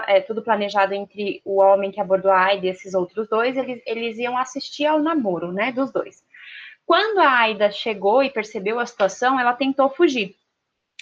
é, 0.06 0.20
tudo 0.20 0.42
planejado 0.42 0.94
entre 0.94 1.40
o 1.44 1.60
homem 1.60 1.90
que 1.90 2.00
abordou 2.00 2.30
a 2.30 2.44
Aida 2.44 2.66
e 2.66 2.70
esses 2.70 2.94
outros 2.94 3.28
dois, 3.28 3.56
eles, 3.56 3.82
eles 3.86 4.18
iam 4.18 4.36
assistir 4.36 4.86
ao 4.86 4.98
namoro, 4.98 5.52
né, 5.52 5.72
dos 5.72 5.92
dois. 5.92 6.22
Quando 6.84 7.18
a 7.20 7.38
Aida 7.40 7.70
chegou 7.70 8.22
e 8.22 8.30
percebeu 8.30 8.78
a 8.78 8.86
situação, 8.86 9.38
ela 9.38 9.54
tentou 9.54 9.88
fugir. 9.90 10.34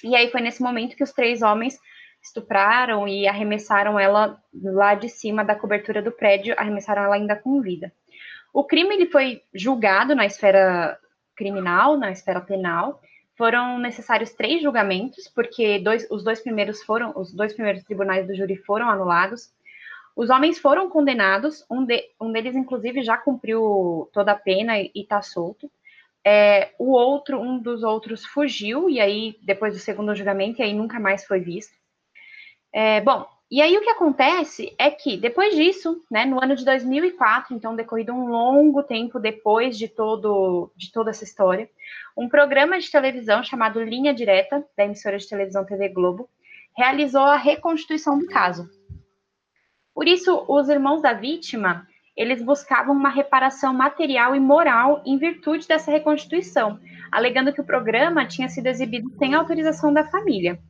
E 0.05 0.15
aí 0.15 0.31
foi 0.31 0.41
nesse 0.41 0.63
momento 0.63 0.97
que 0.97 1.05
os 1.05 1.13
três 1.13 1.43
homens 1.43 1.79
estupraram 2.23 3.09
e 3.09 3.27
arremessaram 3.27 3.99
ela 3.99 4.39
lá 4.63 4.95
de 4.95 5.09
cima 5.09 5.45
da 5.45 5.55
cobertura 5.55 6.03
do 6.03 6.13
prédio, 6.13 6.55
arremessaram 6.57 7.03
ela 7.05 7.15
ainda 7.15 7.37
com 7.37 7.61
vida. 7.61 7.93
O 8.53 8.65
crime 8.65 8.95
ele 8.95 9.07
foi 9.07 9.43
julgado 9.55 10.15
na 10.15 10.27
esfera 10.27 10.99
criminal, 11.37 11.97
na 11.97 12.11
esfera 12.11 12.41
penal, 12.41 13.01
foram 13.41 13.79
necessários 13.79 14.35
três 14.35 14.61
julgamentos, 14.63 15.27
porque 15.27 15.79
dois, 15.79 16.07
os 16.11 16.23
dois 16.23 16.43
primeiros 16.43 16.83
foram, 16.83 17.15
os 17.17 17.33
dois 17.33 17.55
primeiros 17.55 17.83
tribunais 17.85 18.27
do 18.27 18.35
júri 18.35 18.55
foram 18.55 18.91
anulados. 18.91 19.51
Os 20.15 20.29
homens 20.29 20.59
foram 20.59 20.91
condenados, 20.91 21.65
um, 21.71 21.83
de, 21.83 22.05
um 22.21 22.31
deles, 22.31 22.55
inclusive, 22.55 23.03
já 23.03 23.17
cumpriu 23.17 24.11
toda 24.13 24.33
a 24.33 24.39
pena 24.39 24.79
e 24.79 24.91
está 24.95 25.23
solto. 25.23 25.71
É, 26.23 26.75
o 26.79 26.91
outro, 26.93 27.41
um 27.41 27.59
dos 27.59 27.83
outros 27.83 28.27
fugiu, 28.27 28.91
e 28.91 29.01
aí, 29.01 29.39
depois 29.41 29.73
do 29.73 29.81
segundo 29.81 30.15
julgamento, 30.15 30.61
e 30.61 30.63
aí 30.63 30.75
nunca 30.75 31.01
mais 31.01 31.25
foi 31.25 31.41
visto. 31.41 31.73
É, 32.71 33.01
bom, 33.01 33.27
e 33.51 33.61
aí 33.61 33.77
o 33.77 33.81
que 33.81 33.91
acontece 33.91 34.73
é 34.79 34.91
que 34.91 35.17
depois 35.17 35.57
disso, 35.57 36.05
né, 36.11 36.25
no 36.25 36.43
ano 36.43 36.55
de 36.55 36.65
2004, 36.65 37.57
então 37.57 37.75
decorrido 37.75 38.13
um 38.13 38.29
longo 38.29 38.83
tempo 38.83 39.19
depois 39.19 39.77
de 39.77 39.89
todo 39.89 40.71
de 40.77 40.93
toda 40.93 41.11
essa 41.11 41.25
história, 41.25 41.69
um 42.17 42.29
programa 42.29 42.79
de 42.79 42.91
televisão 42.91 43.43
chamado 43.43 43.83
Linha 43.83 44.15
Direta 44.15 44.65
da 44.77 44.85
emissora 44.85 45.19
de 45.19 45.29
televisão 45.29 45.65
TV 45.65 45.89
Globo 45.89 46.29
realizou 46.77 47.23
a 47.23 47.37
reconstituição 47.37 48.19
do 48.19 48.27
caso. 48.27 48.69
Por 49.93 50.07
isso, 50.07 50.45
os 50.49 50.69
irmãos 50.69 51.03
da 51.03 51.13
vítima 51.13 51.87
eles 52.17 52.43
buscavam 52.43 52.95
uma 52.95 53.09
reparação 53.09 53.73
material 53.73 54.37
e 54.37 54.41
moral 54.41 55.03
em 55.07 55.17
virtude 55.17 55.67
dessa 55.67 55.91
reconstituição, 55.91 56.79
alegando 57.11 57.53
que 57.53 57.61
o 57.61 57.67
programa 57.67 58.27
tinha 58.27 58.49
sido 58.49 58.67
exibido 58.67 59.11
sem 59.19 59.35
autorização 59.35 59.93
da 59.93 60.05
família. 60.05 60.61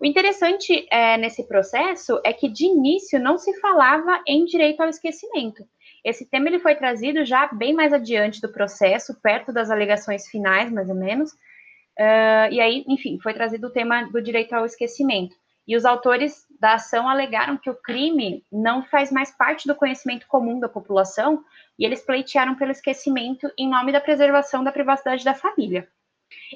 O 0.00 0.04
interessante 0.04 0.86
é, 0.90 1.16
nesse 1.16 1.44
processo 1.46 2.20
é 2.24 2.32
que 2.32 2.48
de 2.48 2.66
início 2.66 3.20
não 3.20 3.38
se 3.38 3.58
falava 3.60 4.22
em 4.26 4.44
direito 4.44 4.80
ao 4.80 4.88
esquecimento. 4.88 5.64
Esse 6.04 6.28
tema 6.28 6.48
ele 6.48 6.58
foi 6.58 6.74
trazido 6.74 7.24
já 7.24 7.46
bem 7.46 7.72
mais 7.72 7.92
adiante 7.92 8.40
do 8.40 8.52
processo, 8.52 9.18
perto 9.22 9.52
das 9.52 9.70
alegações 9.70 10.28
finais, 10.28 10.70
mais 10.70 10.88
ou 10.88 10.94
menos. 10.94 11.32
Uh, 11.32 12.50
e 12.50 12.60
aí, 12.60 12.84
enfim, 12.88 13.18
foi 13.22 13.32
trazido 13.32 13.68
o 13.68 13.70
tema 13.70 14.02
do 14.10 14.20
direito 14.20 14.52
ao 14.52 14.66
esquecimento. 14.66 15.34
E 15.66 15.76
os 15.76 15.86
autores 15.86 16.44
da 16.60 16.74
ação 16.74 17.08
alegaram 17.08 17.56
que 17.56 17.70
o 17.70 17.74
crime 17.74 18.44
não 18.52 18.84
faz 18.84 19.10
mais 19.10 19.30
parte 19.30 19.66
do 19.66 19.74
conhecimento 19.74 20.26
comum 20.26 20.60
da 20.60 20.68
população 20.68 21.42
e 21.78 21.86
eles 21.86 22.02
pleitearam 22.02 22.54
pelo 22.54 22.70
esquecimento 22.70 23.50
em 23.56 23.68
nome 23.68 23.90
da 23.90 24.00
preservação 24.00 24.62
da 24.62 24.72
privacidade 24.72 25.24
da 25.24 25.34
família. 25.34 25.88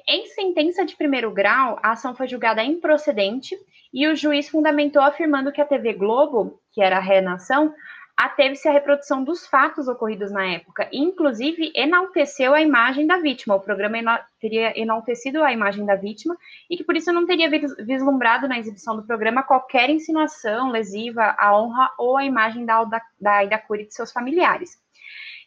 Em 0.07 0.27
sentença 0.27 0.85
de 0.85 0.97
primeiro 0.97 1.31
grau, 1.31 1.79
a 1.83 1.93
ação 1.93 2.15
foi 2.15 2.29
julgada 2.29 2.63
improcedente 2.63 3.57
e 3.93 4.07
o 4.07 4.17
juiz 4.17 4.49
fundamentou 4.49 5.03
afirmando 5.03 5.53
que 5.53 5.61
a 5.61 5.67
TV 5.67 5.95
Globo, 5.95 6.61
que 6.73 6.83
era 6.83 6.97
a 6.97 7.01
renação, 7.01 7.75
ateve-se 8.19 8.69
à 8.69 8.73
reprodução 8.73 9.23
dos 9.23 9.47
fatos 9.47 9.87
ocorridos 9.87 10.33
na 10.33 10.45
época 10.45 10.89
e, 10.91 10.99
inclusive, 10.99 11.71
enalteceu 11.73 12.53
a 12.53 12.61
imagem 12.61 13.07
da 13.07 13.19
vítima. 13.19 13.55
O 13.55 13.61
programa 13.61 14.21
teria 14.41 14.77
enaltecido 14.77 15.45
a 15.45 15.53
imagem 15.53 15.87
da 15.87 15.95
vítima 15.95 16.37
e 16.69 16.77
que, 16.77 16.83
por 16.83 16.97
isso, 16.97 17.13
não 17.13 17.25
teria 17.25 17.49
vislumbrado 17.49 18.49
na 18.49 18.59
exibição 18.59 18.97
do 18.97 19.07
programa 19.07 19.45
qualquer 19.45 19.89
insinuação 19.89 20.71
lesiva 20.71 21.37
à 21.39 21.57
honra 21.57 21.93
ou 21.97 22.17
à 22.17 22.25
imagem 22.25 22.67
da, 22.67 22.83
da, 22.83 23.01
da 23.21 23.37
Aida 23.37 23.57
Cury 23.57 23.85
e 23.85 23.87
de 23.87 23.95
seus 23.95 24.11
familiares. 24.11 24.83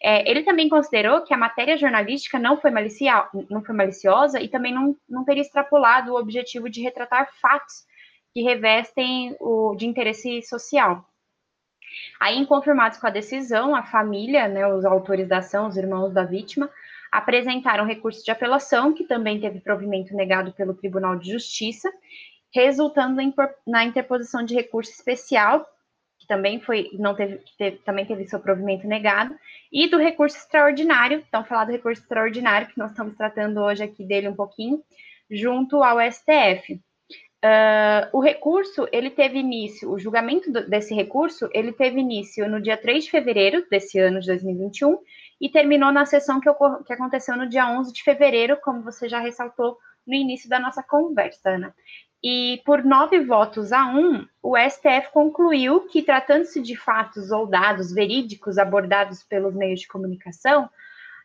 É, 0.03 0.29
ele 0.29 0.43
também 0.43 0.67
considerou 0.67 1.21
que 1.21 1.33
a 1.33 1.37
matéria 1.37 1.77
jornalística 1.77 2.39
não 2.39 2.59
foi, 2.59 2.71
não 3.49 3.63
foi 3.63 3.75
maliciosa 3.75 4.41
e 4.41 4.47
também 4.47 4.73
não, 4.73 4.95
não 5.07 5.23
teria 5.23 5.43
extrapolado 5.43 6.11
o 6.11 6.17
objetivo 6.17 6.69
de 6.69 6.81
retratar 6.81 7.29
fatos 7.39 7.85
que 8.33 8.41
revestem 8.41 9.35
o 9.39 9.75
de 9.75 9.85
interesse 9.85 10.41
social. 10.41 11.05
Aí, 12.19 12.37
inconformados 12.37 12.97
com 12.97 13.05
a 13.05 13.11
decisão, 13.11 13.75
a 13.75 13.83
família, 13.83 14.47
né, 14.47 14.65
os 14.67 14.85
autores 14.85 15.27
da 15.27 15.39
ação, 15.39 15.67
os 15.67 15.77
irmãos 15.77 16.13
da 16.13 16.23
vítima, 16.23 16.69
apresentaram 17.11 17.85
recurso 17.85 18.23
de 18.23 18.31
apelação, 18.31 18.93
que 18.93 19.03
também 19.03 19.39
teve 19.39 19.59
provimento 19.59 20.15
negado 20.15 20.53
pelo 20.53 20.73
Tribunal 20.73 21.17
de 21.17 21.31
Justiça, 21.31 21.91
resultando 22.53 23.21
na 23.67 23.83
interposição 23.83 24.43
de 24.43 24.55
recurso 24.55 24.91
especial 24.91 25.65
também 26.31 26.61
foi, 26.61 26.89
não 26.93 27.13
teve, 27.13 27.41
teve, 27.57 27.77
também 27.79 28.05
teve 28.05 28.25
seu 28.25 28.39
provimento 28.39 28.87
negado, 28.87 29.35
e 29.69 29.89
do 29.89 29.97
recurso 29.97 30.37
extraordinário, 30.37 31.21
então 31.27 31.43
falar 31.43 31.65
do 31.65 31.73
recurso 31.73 32.01
extraordinário, 32.01 32.69
que 32.69 32.77
nós 32.77 32.91
estamos 32.91 33.17
tratando 33.17 33.59
hoje 33.59 33.83
aqui 33.83 34.05
dele 34.05 34.29
um 34.29 34.33
pouquinho, 34.33 34.81
junto 35.29 35.83
ao 35.83 35.97
STF. 36.09 36.75
Uh, 37.43 38.07
o 38.13 38.21
recurso, 38.21 38.87
ele 38.93 39.09
teve 39.09 39.39
início, 39.39 39.91
o 39.91 39.99
julgamento 39.99 40.49
do, 40.49 40.69
desse 40.69 40.95
recurso, 40.95 41.49
ele 41.53 41.73
teve 41.73 41.99
início 41.99 42.47
no 42.47 42.61
dia 42.61 42.77
3 42.77 43.03
de 43.03 43.11
fevereiro 43.11 43.65
desse 43.69 43.99
ano 43.99 44.21
de 44.21 44.27
2021 44.27 44.99
e 45.41 45.49
terminou 45.49 45.91
na 45.91 46.05
sessão 46.05 46.39
que, 46.39 46.49
ocor 46.49 46.81
que 46.85 46.93
aconteceu 46.93 47.35
no 47.35 47.49
dia 47.49 47.67
11 47.67 47.91
de 47.91 48.03
fevereiro, 48.03 48.57
como 48.63 48.83
você 48.83 49.09
já 49.09 49.19
ressaltou 49.19 49.77
no 50.07 50.13
início 50.13 50.47
da 50.47 50.61
nossa 50.61 50.81
conversa, 50.81 51.49
Ana. 51.49 51.75
E 52.23 52.61
por 52.65 52.83
nove 52.83 53.19
votos 53.19 53.71
a 53.71 53.87
um, 53.87 54.27
o 54.43 54.55
STF 54.55 55.11
concluiu 55.11 55.87
que, 55.87 56.03
tratando-se 56.03 56.61
de 56.61 56.75
fatos 56.75 57.31
ou 57.31 57.47
dados 57.47 57.91
verídicos 57.91 58.59
abordados 58.59 59.23
pelos 59.23 59.55
meios 59.55 59.81
de 59.81 59.87
comunicação, 59.87 60.69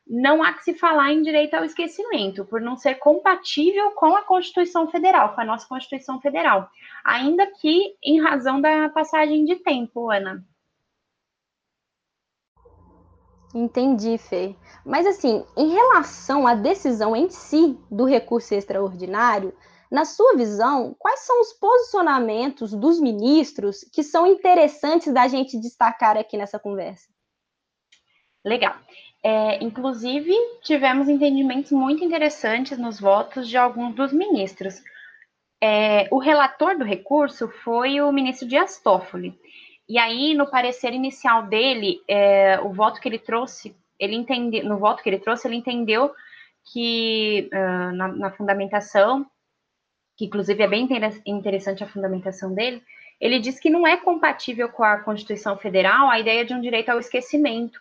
não 0.07 0.43
há 0.43 0.53
que 0.53 0.63
se 0.63 0.75
falar 0.75 1.13
em 1.13 1.21
direito 1.21 1.55
ao 1.55 1.65
esquecimento, 1.65 2.45
por 2.45 2.61
não 2.61 2.77
ser 2.77 2.95
compatível 2.95 3.91
com 3.91 4.17
a 4.17 4.23
Constituição 4.23 4.89
Federal, 4.89 5.35
com 5.35 5.41
a 5.41 5.45
nossa 5.45 5.67
Constituição 5.67 6.21
Federal, 6.21 6.71
ainda 7.05 7.47
que 7.47 7.97
em 8.03 8.21
razão 8.21 8.61
da 8.61 8.89
passagem 8.89 9.45
de 9.45 9.57
tempo, 9.57 10.11
Ana. 10.11 10.45
Entendi, 13.53 14.17
Fê. 14.19 14.55
Mas 14.85 15.07
assim, 15.07 15.45
em 15.57 15.71
relação 15.71 16.47
à 16.47 16.55
decisão 16.55 17.17
em 17.17 17.29
si 17.29 17.79
do 17.91 18.05
recurso 18.05 18.55
extraordinário, 18.55 19.53
na 19.91 20.05
sua 20.05 20.37
visão, 20.37 20.95
quais 20.99 21.21
são 21.21 21.41
os 21.41 21.53
posicionamentos 21.53 22.73
dos 22.73 23.01
ministros 23.01 23.85
que 23.93 24.03
são 24.03 24.27
interessantes 24.27 25.13
da 25.13 25.29
gente 25.29 25.61
destacar 25.61 26.17
aqui 26.17 26.37
nessa 26.37 26.59
conversa? 26.59 27.09
Legal. 28.45 28.75
É, 29.23 29.63
inclusive, 29.63 30.33
tivemos 30.63 31.09
entendimentos 31.09 31.73
muito 31.73 32.05
interessantes 32.05 32.79
nos 32.79 33.01
votos 33.01 33.49
de 33.49 33.57
alguns 33.57 33.95
dos 33.95 34.13
ministros. 34.13 34.81
É, 35.61 36.07
o 36.13 36.19
relator 36.19 36.79
do 36.79 36.85
recurso 36.85 37.49
foi 37.65 38.01
o 38.01 38.13
ministro 38.13 38.47
Dias 38.47 38.81
Toffoli. 38.81 39.37
E 39.89 39.99
aí, 39.99 40.35
no 40.35 40.49
parecer 40.49 40.93
inicial 40.93 41.45
dele, 41.45 42.01
é, 42.09 42.61
o 42.61 42.73
voto 42.73 43.01
que 43.01 43.09
ele 43.09 43.19
trouxe, 43.19 43.75
ele 43.99 44.15
entendeu, 44.15 44.65
no 44.65 44.79
voto 44.79 45.03
que 45.03 45.09
ele 45.09 45.19
trouxe, 45.19 45.47
ele 45.47 45.57
entendeu 45.57 46.13
que 46.73 47.49
uh, 47.53 47.93
na, 47.97 48.09
na, 48.09 48.31
fundamentação, 48.33 49.25
que 50.17 50.25
inclusive 50.25 50.63
é 50.63 50.69
bem 50.69 50.89
interessante 51.27 51.85
a 51.85 51.89
fundamentação 51.89 52.55
dele, 52.55 52.83
ele 53.21 53.39
diz 53.39 53.59
que 53.59 53.71
não 53.71 53.87
é 53.87 53.97
compatível 53.97 54.69
com 54.69 54.83
a 54.83 54.99
Constituição 54.99 55.57
Federal 55.57 56.09
a 56.09 56.19
ideia 56.19 56.45
de 56.45 56.55
um 56.55 56.61
direito 56.61 56.91
ao 56.91 56.99
esquecimento, 56.99 57.79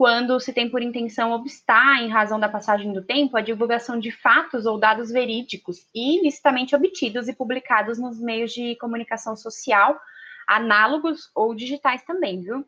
quando 0.00 0.40
se 0.40 0.52
tem 0.54 0.70
por 0.70 0.80
intenção 0.80 1.32
obstar, 1.32 2.02
em 2.02 2.08
razão 2.08 2.40
da 2.40 2.48
passagem 2.48 2.90
do 2.90 3.02
tempo, 3.02 3.36
a 3.36 3.42
divulgação 3.42 4.00
de 4.00 4.10
fatos 4.10 4.64
ou 4.64 4.78
dados 4.78 5.10
verídicos 5.10 5.86
ilicitamente 5.94 6.74
obtidos 6.74 7.28
e 7.28 7.34
publicados 7.34 7.98
nos 7.98 8.18
meios 8.18 8.50
de 8.50 8.76
comunicação 8.76 9.36
social, 9.36 10.00
análogos 10.46 11.30
ou 11.34 11.54
digitais 11.54 12.02
também, 12.02 12.40
viu? 12.40 12.64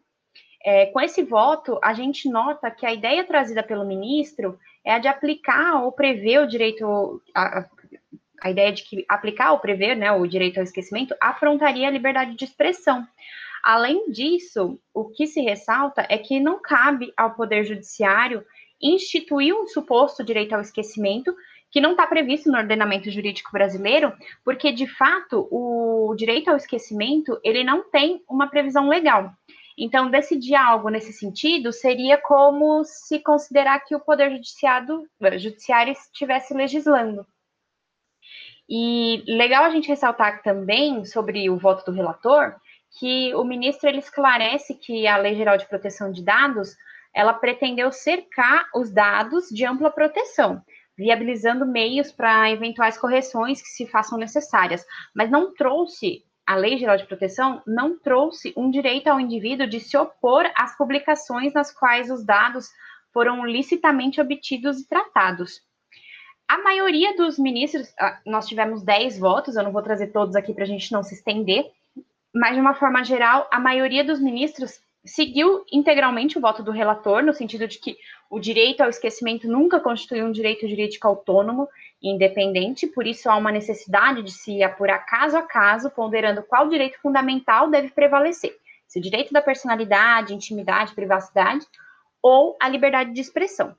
É, 0.62 0.86
com 0.86 1.00
esse 1.00 1.22
voto, 1.22 1.80
a 1.82 1.94
gente 1.94 2.28
nota 2.28 2.70
que 2.70 2.84
a 2.84 2.92
ideia 2.92 3.24
trazida 3.24 3.62
pelo 3.62 3.86
ministro 3.86 4.58
é 4.84 4.92
a 4.92 4.98
de 4.98 5.08
aplicar 5.08 5.82
ou 5.82 5.90
prever 5.90 6.40
o 6.40 6.46
direito, 6.46 7.20
a, 7.34 7.66
a 8.42 8.50
ideia 8.50 8.72
de 8.72 8.82
que 8.82 9.04
aplicar 9.08 9.52
ou 9.52 9.58
prever 9.58 9.94
né, 9.96 10.10
o 10.12 10.26
direito 10.26 10.58
ao 10.58 10.64
esquecimento 10.64 11.14
afrontaria 11.20 11.86
a 11.86 11.90
liberdade 11.90 12.34
de 12.34 12.44
expressão, 12.44 13.06
Além 13.62 14.10
disso, 14.10 14.80
o 14.92 15.04
que 15.04 15.24
se 15.26 15.40
ressalta 15.40 16.04
é 16.08 16.18
que 16.18 16.40
não 16.40 16.60
cabe 16.60 17.12
ao 17.16 17.34
Poder 17.34 17.64
Judiciário 17.64 18.44
instituir 18.82 19.54
um 19.54 19.68
suposto 19.68 20.24
direito 20.24 20.52
ao 20.52 20.60
esquecimento 20.60 21.32
que 21.70 21.80
não 21.80 21.92
está 21.92 22.06
previsto 22.06 22.50
no 22.50 22.58
ordenamento 22.58 23.08
jurídico 23.08 23.52
brasileiro, 23.52 24.12
porque 24.44 24.72
de 24.72 24.86
fato 24.86 25.48
o 25.50 26.12
direito 26.16 26.50
ao 26.50 26.56
esquecimento 26.56 27.40
ele 27.44 27.62
não 27.62 27.88
tem 27.88 28.20
uma 28.28 28.48
previsão 28.48 28.88
legal. 28.88 29.32
Então, 29.78 30.10
decidir 30.10 30.56
algo 30.56 30.90
nesse 30.90 31.12
sentido 31.12 31.72
seria 31.72 32.18
como 32.18 32.84
se 32.84 33.20
considerar 33.20 33.78
que 33.80 33.94
o 33.94 34.00
Poder 34.00 34.30
Judiciário, 34.32 35.08
judiciário 35.38 35.92
estivesse 35.92 36.52
legislando. 36.52 37.24
E 38.68 39.22
legal 39.26 39.64
a 39.64 39.70
gente 39.70 39.88
ressaltar 39.88 40.42
também 40.42 41.04
sobre 41.04 41.50
o 41.50 41.58
voto 41.58 41.90
do 41.90 41.96
relator, 41.96 42.54
que 42.98 43.34
o 43.34 43.44
ministro 43.44 43.88
ele 43.88 43.98
esclarece 43.98 44.74
que 44.74 45.06
a 45.06 45.16
Lei 45.16 45.34
Geral 45.34 45.56
de 45.56 45.68
Proteção 45.68 46.12
de 46.12 46.24
Dados 46.24 46.76
ela 47.14 47.34
pretendeu 47.34 47.92
cercar 47.92 48.66
os 48.74 48.90
dados 48.90 49.48
de 49.48 49.66
ampla 49.66 49.90
proteção, 49.90 50.62
viabilizando 50.96 51.66
meios 51.66 52.10
para 52.10 52.50
eventuais 52.50 52.96
correções 52.96 53.60
que 53.60 53.68
se 53.68 53.86
façam 53.86 54.18
necessárias, 54.18 54.84
mas 55.14 55.30
não 55.30 55.52
trouxe 55.54 56.24
a 56.46 56.56
Lei 56.56 56.76
Geral 56.76 56.96
de 56.96 57.06
Proteção 57.06 57.62
não 57.66 57.98
trouxe 57.98 58.52
um 58.56 58.70
direito 58.70 59.08
ao 59.08 59.20
indivíduo 59.20 59.66
de 59.66 59.78
se 59.78 59.96
opor 59.96 60.44
às 60.56 60.76
publicações 60.76 61.52
nas 61.52 61.72
quais 61.72 62.10
os 62.10 62.24
dados 62.24 62.68
foram 63.12 63.44
licitamente 63.44 64.20
obtidos 64.20 64.80
e 64.80 64.88
tratados. 64.88 65.60
A 66.48 66.58
maioria 66.58 67.16
dos 67.16 67.38
ministros, 67.38 67.92
ah, 67.98 68.20
nós 68.26 68.46
tivemos 68.46 68.82
10 68.82 69.18
votos, 69.18 69.56
eu 69.56 69.62
não 69.62 69.72
vou 69.72 69.82
trazer 69.82 70.08
todos 70.08 70.36
aqui 70.36 70.52
para 70.52 70.64
a 70.64 70.66
gente 70.66 70.92
não 70.92 71.02
se 71.02 71.14
estender, 71.14 71.70
mas 72.34 72.54
de 72.54 72.60
uma 72.60 72.74
forma 72.74 73.04
geral, 73.04 73.48
a 73.50 73.58
maioria 73.58 74.04
dos 74.04 74.20
ministros 74.20 74.80
seguiu 75.04 75.64
integralmente 75.72 76.38
o 76.38 76.40
voto 76.40 76.62
do 76.62 76.70
relator, 76.70 77.22
no 77.22 77.32
sentido 77.32 77.66
de 77.66 77.78
que 77.78 77.96
o 78.30 78.38
direito 78.38 78.80
ao 78.80 78.88
esquecimento 78.88 79.48
nunca 79.48 79.80
constitui 79.80 80.22
um 80.22 80.32
direito 80.32 80.68
jurídico 80.68 81.06
autônomo 81.06 81.68
e 82.00 82.10
independente, 82.10 82.86
por 82.86 83.06
isso 83.06 83.28
há 83.28 83.36
uma 83.36 83.52
necessidade 83.52 84.22
de 84.22 84.30
se 84.30 84.62
apurar 84.62 85.04
caso 85.04 85.36
a 85.36 85.42
caso, 85.42 85.90
ponderando 85.90 86.42
qual 86.42 86.68
direito 86.68 87.00
fundamental 87.00 87.68
deve 87.68 87.90
prevalecer: 87.90 88.56
se 88.86 88.98
o 88.98 89.02
direito 89.02 89.32
da 89.32 89.42
personalidade, 89.42 90.34
intimidade, 90.34 90.94
privacidade 90.94 91.66
ou 92.22 92.56
a 92.60 92.68
liberdade 92.68 93.12
de 93.12 93.20
expressão. 93.20 93.74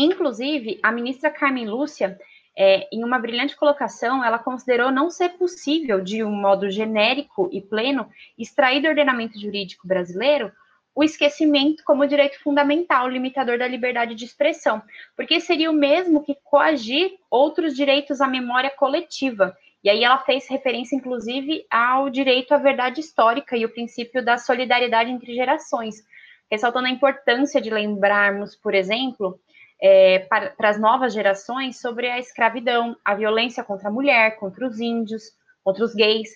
Inclusive, 0.00 0.78
a 0.80 0.92
ministra 0.92 1.28
Carmen 1.28 1.68
Lúcia 1.68 2.16
é, 2.56 2.88
em 2.92 3.02
uma 3.04 3.18
brilhante 3.18 3.56
colocação, 3.56 4.24
ela 4.24 4.38
considerou 4.38 4.92
não 4.92 5.10
ser 5.10 5.30
possível, 5.30 6.00
de 6.00 6.22
um 6.22 6.30
modo 6.30 6.70
genérico 6.70 7.48
e 7.52 7.60
pleno, 7.60 8.08
extrair 8.38 8.80
do 8.80 8.88
ordenamento 8.88 9.38
jurídico 9.40 9.86
brasileiro 9.88 10.52
o 10.94 11.02
esquecimento 11.04 11.82
como 11.84 12.06
direito 12.06 12.40
fundamental, 12.42 13.08
limitador 13.08 13.58
da 13.58 13.68
liberdade 13.68 14.14
de 14.16 14.24
expressão, 14.24 14.82
porque 15.16 15.40
seria 15.40 15.70
o 15.70 15.74
mesmo 15.74 16.24
que 16.24 16.36
coagir 16.44 17.12
outros 17.30 17.74
direitos 17.74 18.20
à 18.20 18.26
memória 18.26 18.70
coletiva. 18.70 19.56
E 19.82 19.88
aí 19.88 20.02
ela 20.02 20.18
fez 20.18 20.48
referência, 20.48 20.96
inclusive, 20.96 21.64
ao 21.70 22.10
direito 22.10 22.52
à 22.52 22.58
verdade 22.58 23.00
histórica 23.00 23.56
e 23.56 23.64
o 23.64 23.72
princípio 23.72 24.24
da 24.24 24.38
solidariedade 24.38 25.10
entre 25.10 25.34
gerações, 25.34 26.04
ressaltando 26.50 26.88
a 26.88 26.90
importância 26.90 27.60
de 27.60 27.70
lembrarmos, 27.70 28.56
por 28.56 28.74
exemplo, 28.74 29.38
é, 29.80 30.20
para, 30.20 30.50
para 30.50 30.68
as 30.68 30.78
novas 30.78 31.12
gerações 31.12 31.80
sobre 31.80 32.08
a 32.08 32.18
escravidão, 32.18 32.96
a 33.04 33.14
violência 33.14 33.62
contra 33.62 33.88
a 33.88 33.92
mulher, 33.92 34.36
contra 34.36 34.66
os 34.66 34.80
índios, 34.80 35.32
contra 35.62 35.84
os 35.84 35.94
gays, 35.94 36.30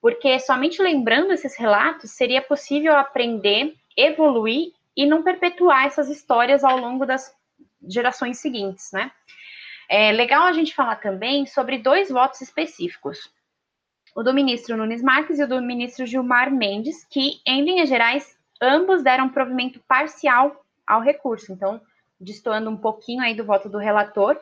porque 0.00 0.38
somente 0.38 0.80
lembrando 0.80 1.32
esses 1.32 1.56
relatos 1.56 2.12
seria 2.12 2.40
possível 2.40 2.96
aprender, 2.96 3.74
evoluir 3.96 4.72
e 4.96 5.04
não 5.04 5.22
perpetuar 5.22 5.86
essas 5.86 6.08
histórias 6.08 6.64
ao 6.64 6.78
longo 6.78 7.04
das 7.04 7.34
gerações 7.86 8.38
seguintes, 8.38 8.90
né? 8.92 9.10
É 9.88 10.10
legal 10.10 10.42
a 10.44 10.52
gente 10.52 10.74
falar 10.74 10.96
também 10.96 11.46
sobre 11.46 11.78
dois 11.78 12.10
votos 12.10 12.40
específicos. 12.40 13.30
O 14.14 14.22
do 14.22 14.34
ministro 14.34 14.76
Nunes 14.76 15.02
Marques 15.02 15.38
e 15.38 15.44
o 15.44 15.48
do 15.48 15.60
ministro 15.60 16.06
Gilmar 16.06 16.50
Mendes, 16.50 17.04
que, 17.04 17.40
em 17.46 17.62
linhas 17.62 17.88
gerais, 17.88 18.36
ambos 18.60 19.02
deram 19.02 19.28
provimento 19.28 19.78
parcial 19.86 20.64
ao 20.86 21.00
recurso. 21.00 21.52
Então, 21.52 21.80
destoando 22.20 22.70
um 22.70 22.76
pouquinho 22.76 23.22
aí 23.22 23.34
do 23.34 23.44
voto 23.44 23.68
do 23.68 23.78
relator, 23.78 24.38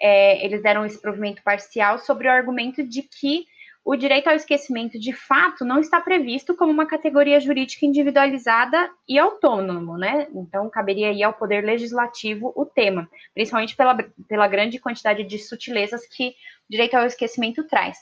é, 0.00 0.44
eles 0.44 0.62
deram 0.62 0.84
esse 0.84 1.00
provimento 1.00 1.42
parcial 1.42 1.98
sobre 1.98 2.28
o 2.28 2.30
argumento 2.30 2.82
de 2.82 3.02
que 3.02 3.46
o 3.84 3.96
direito 3.96 4.28
ao 4.28 4.36
esquecimento 4.36 4.98
de 4.98 5.14
fato 5.14 5.64
não 5.64 5.80
está 5.80 5.98
previsto 5.98 6.54
como 6.54 6.70
uma 6.70 6.84
categoria 6.84 7.40
jurídica 7.40 7.86
individualizada 7.86 8.90
e 9.08 9.18
autônomo, 9.18 9.96
né? 9.96 10.28
Então, 10.34 10.68
caberia 10.68 11.08
aí 11.08 11.22
ao 11.22 11.32
Poder 11.32 11.64
Legislativo 11.64 12.52
o 12.54 12.66
tema, 12.66 13.08
principalmente 13.32 13.74
pela, 13.74 13.96
pela 14.28 14.46
grande 14.46 14.78
quantidade 14.78 15.24
de 15.24 15.38
sutilezas 15.38 16.06
que 16.06 16.28
o 16.28 16.32
direito 16.70 16.96
ao 16.96 17.06
esquecimento 17.06 17.64
traz. 17.64 17.96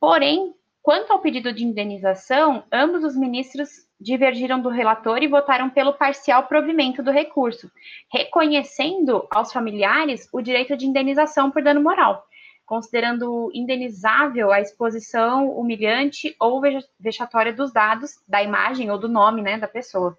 Porém, 0.00 0.54
quanto 0.88 1.12
ao 1.12 1.18
pedido 1.18 1.52
de 1.52 1.66
indenização, 1.66 2.64
ambos 2.72 3.04
os 3.04 3.14
ministros 3.14 3.68
divergiram 4.00 4.58
do 4.58 4.70
relator 4.70 5.22
e 5.22 5.28
votaram 5.28 5.68
pelo 5.68 5.92
parcial 5.92 6.44
provimento 6.46 7.02
do 7.02 7.10
recurso, 7.10 7.70
reconhecendo 8.10 9.28
aos 9.30 9.52
familiares 9.52 10.26
o 10.32 10.40
direito 10.40 10.74
de 10.78 10.86
indenização 10.86 11.50
por 11.50 11.62
dano 11.62 11.82
moral, 11.82 12.24
considerando 12.64 13.50
indenizável 13.52 14.50
a 14.50 14.62
exposição 14.62 15.50
humilhante 15.50 16.34
ou 16.40 16.58
vexatória 16.98 17.52
dos 17.52 17.70
dados, 17.70 18.12
da 18.26 18.42
imagem 18.42 18.90
ou 18.90 18.96
do 18.96 19.10
nome 19.10 19.42
né, 19.42 19.58
da 19.58 19.68
pessoa. 19.68 20.16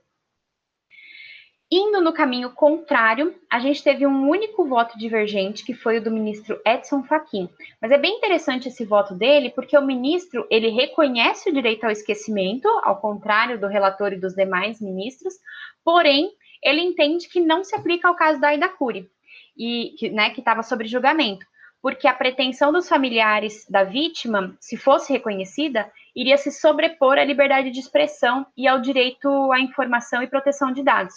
Indo 1.71 2.01
no 2.01 2.11
caminho 2.11 2.49
contrário, 2.49 3.35
a 3.47 3.59
gente 3.59 3.83
teve 3.83 4.03
um 4.07 4.27
único 4.27 4.65
voto 4.65 4.97
divergente, 4.97 5.63
que 5.63 5.75
foi 5.75 5.99
o 5.99 6.03
do 6.03 6.09
ministro 6.09 6.59
Edson 6.65 7.03
Fachin. 7.03 7.47
Mas 7.79 7.91
é 7.91 7.97
bem 7.97 8.17
interessante 8.17 8.69
esse 8.69 8.83
voto 8.83 9.13
dele, 9.13 9.51
porque 9.51 9.77
o 9.77 9.85
ministro, 9.85 10.47
ele 10.49 10.69
reconhece 10.69 11.47
o 11.47 11.53
direito 11.53 11.83
ao 11.83 11.91
esquecimento, 11.91 12.67
ao 12.83 12.99
contrário 12.99 13.59
do 13.59 13.67
relator 13.67 14.13
e 14.13 14.19
dos 14.19 14.33
demais 14.33 14.81
ministros, 14.81 15.35
porém, 15.85 16.31
ele 16.63 16.81
entende 16.81 17.29
que 17.29 17.39
não 17.39 17.63
se 17.63 17.75
aplica 17.75 18.07
ao 18.07 18.15
caso 18.15 18.41
da 18.41 18.47
Aida 18.47 18.67
Cury, 18.67 19.07
e, 19.55 19.93
que 19.99 20.09
né, 20.09 20.33
estava 20.35 20.63
sob 20.63 20.87
julgamento, 20.87 21.45
porque 21.83 22.07
a 22.07 22.15
pretensão 22.15 22.71
dos 22.71 22.89
familiares 22.89 23.67
da 23.69 23.83
vítima, 23.83 24.57
se 24.59 24.75
fosse 24.75 25.13
reconhecida, 25.13 25.87
iria 26.15 26.35
se 26.35 26.51
sobrepor 26.51 27.19
à 27.19 27.23
liberdade 27.23 27.69
de 27.69 27.79
expressão 27.79 28.47
e 28.57 28.67
ao 28.67 28.81
direito 28.81 29.51
à 29.51 29.59
informação 29.59 30.23
e 30.23 30.27
proteção 30.27 30.73
de 30.73 30.81
dados. 30.81 31.13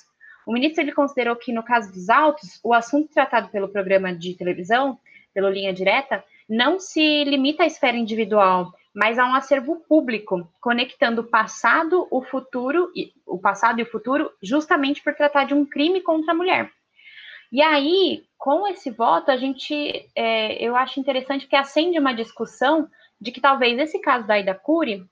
O 0.47 0.53
ministro 0.53 0.83
ele 0.83 0.93
considerou 0.93 1.37
que, 1.37 1.53
no 1.53 1.63
caso 1.63 1.93
dos 1.93 2.09
autos, 2.09 2.61
o 2.63 2.75
assunto 2.75 3.13
tratado 3.13 3.49
pelo 3.49 3.69
programa 3.69 4.15
de 4.15 4.35
televisão, 4.35 4.99
pelo 5.33 5.51
Linha 5.51 5.73
Direta, 5.73 6.25
não 6.49 6.79
se 6.79 7.25
limita 7.25 7.63
à 7.63 7.67
esfera 7.67 7.97
individual, 7.97 8.73
mas 8.95 9.19
a 9.19 9.25
um 9.25 9.35
acervo 9.35 9.77
público, 9.89 10.47
conectando 10.61 11.23
o 11.23 11.27
passado, 11.27 12.07
o 12.11 12.23
futuro, 12.23 12.91
o 13.27 13.39
passado 13.39 13.81
e 13.81 13.83
o 13.83 13.91
futuro, 13.91 14.31
justamente 14.43 15.03
por 15.03 15.15
tratar 15.15 15.45
de 15.45 15.55
um 15.55 15.65
crime 15.65 16.03
contra 16.03 16.33
a 16.33 16.37
mulher. 16.37 16.71
E 17.51 17.63
aí, 17.63 18.25
com 18.37 18.67
esse 18.67 18.91
voto, 18.91 19.31
a 19.31 19.37
gente, 19.37 20.09
é, 20.17 20.63
eu 20.63 20.75
acho 20.75 20.99
interessante 20.99 21.47
que 21.47 21.57
acende 21.57 21.99
uma 21.99 22.15
discussão 22.15 22.89
de 23.21 23.31
que 23.31 23.41
talvez 23.41 23.79
esse 23.79 23.99
caso 24.01 24.27
da 24.27 24.39
Ida 24.39 24.55
Cury 24.55 25.07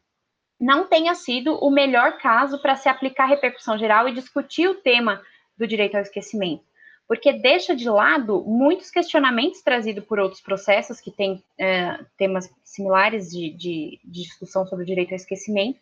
não 0.61 0.87
tenha 0.87 1.15
sido 1.15 1.55
o 1.55 1.71
melhor 1.71 2.19
caso 2.19 2.61
para 2.61 2.77
se 2.77 2.89
aplicar 2.89 3.27
repercussão 3.27 3.79
geral 3.79 4.07
e 4.07 4.13
discutir 4.13 4.69
o 4.69 4.75
tema 4.75 5.23
do 5.57 5.67
direito 5.67 5.95
ao 5.95 6.03
esquecimento, 6.03 6.63
porque 7.09 7.33
deixa 7.33 7.75
de 7.75 7.89
lado 7.89 8.45
muitos 8.47 8.91
questionamentos 8.91 9.63
trazidos 9.63 10.05
por 10.05 10.19
outros 10.19 10.41
processos 10.41 11.01
que 11.01 11.11
têm 11.11 11.43
é, 11.59 11.99
temas 12.19 12.53
similares 12.63 13.31
de, 13.31 13.51
de, 13.51 14.01
de, 14.05 14.23
discussão 14.23 14.67
sobre 14.67 14.85
o 14.85 14.87
direito 14.87 15.11
ao 15.11 15.17
esquecimento, 15.17 15.79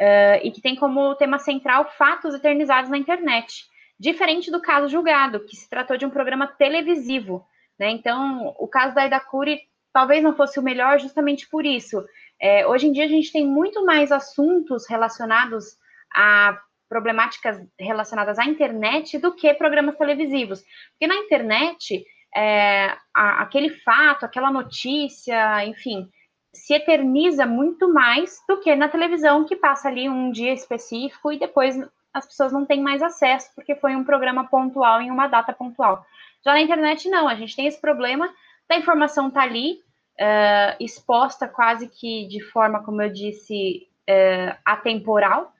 uh, 0.00 0.40
e 0.42 0.50
que 0.50 0.60
tem 0.60 0.74
como 0.76 1.14
tema 1.16 1.38
central 1.38 1.92
fatos 1.96 2.34
eternizados 2.34 2.90
na 2.90 2.98
internet, 2.98 3.66
diferente 3.98 4.50
do 4.50 4.60
caso 4.60 4.88
julgado, 4.88 5.40
que 5.40 5.56
se 5.56 5.68
tratou 5.68 5.96
de 5.96 6.06
um 6.06 6.10
programa 6.10 6.46
televisivo. 6.46 7.46
Né? 7.78 7.90
Então, 7.90 8.54
o 8.58 8.66
caso 8.66 8.94
da 8.94 9.06
Ida 9.06 9.20
Cury 9.20 9.60
talvez 9.92 10.22
não 10.22 10.34
fosse 10.34 10.58
o 10.58 10.62
melhor 10.62 10.98
justamente 10.98 11.48
por 11.48 11.64
isso. 11.64 12.04
É, 12.40 12.66
hoje 12.66 12.86
em 12.86 12.92
dia 12.92 13.04
a 13.04 13.08
gente 13.08 13.32
tem 13.32 13.46
muito 13.46 13.84
mais 13.84 14.12
assuntos 14.12 14.88
relacionados 14.88 15.76
a 16.14 16.58
problemáticas 16.88 17.60
relacionadas 17.78 18.38
à 18.38 18.44
internet 18.44 19.18
do 19.18 19.34
que 19.34 19.52
programas 19.54 19.96
televisivos. 19.96 20.62
Porque 20.92 21.06
na 21.06 21.16
internet, 21.16 22.04
é, 22.34 22.96
a, 23.14 23.42
aquele 23.42 23.70
fato, 23.70 24.24
aquela 24.24 24.50
notícia, 24.50 25.64
enfim, 25.66 26.08
se 26.52 26.74
eterniza 26.74 27.46
muito 27.46 27.92
mais 27.92 28.38
do 28.48 28.60
que 28.60 28.74
na 28.76 28.88
televisão, 28.88 29.44
que 29.44 29.56
passa 29.56 29.88
ali 29.88 30.08
um 30.08 30.30
dia 30.30 30.52
específico 30.52 31.32
e 31.32 31.38
depois 31.38 31.76
as 32.12 32.26
pessoas 32.26 32.52
não 32.52 32.64
têm 32.64 32.80
mais 32.80 33.02
acesso, 33.02 33.50
porque 33.56 33.74
foi 33.74 33.96
um 33.96 34.04
programa 34.04 34.44
pontual 34.44 35.00
em 35.00 35.10
uma 35.10 35.26
data 35.26 35.52
pontual. 35.52 36.06
Já 36.44 36.52
na 36.52 36.60
internet, 36.60 37.08
não, 37.08 37.26
a 37.26 37.34
gente 37.34 37.56
tem 37.56 37.66
esse 37.66 37.80
problema 37.80 38.32
da 38.68 38.76
informação 38.76 39.30
tá 39.30 39.42
ali, 39.42 39.78
uh, 40.20 40.76
exposta 40.80 41.48
quase 41.48 41.88
que 41.88 42.26
de 42.26 42.40
forma, 42.40 42.82
como 42.82 43.02
eu 43.02 43.12
disse, 43.12 43.88
uh, 44.08 44.56
atemporal, 44.64 45.52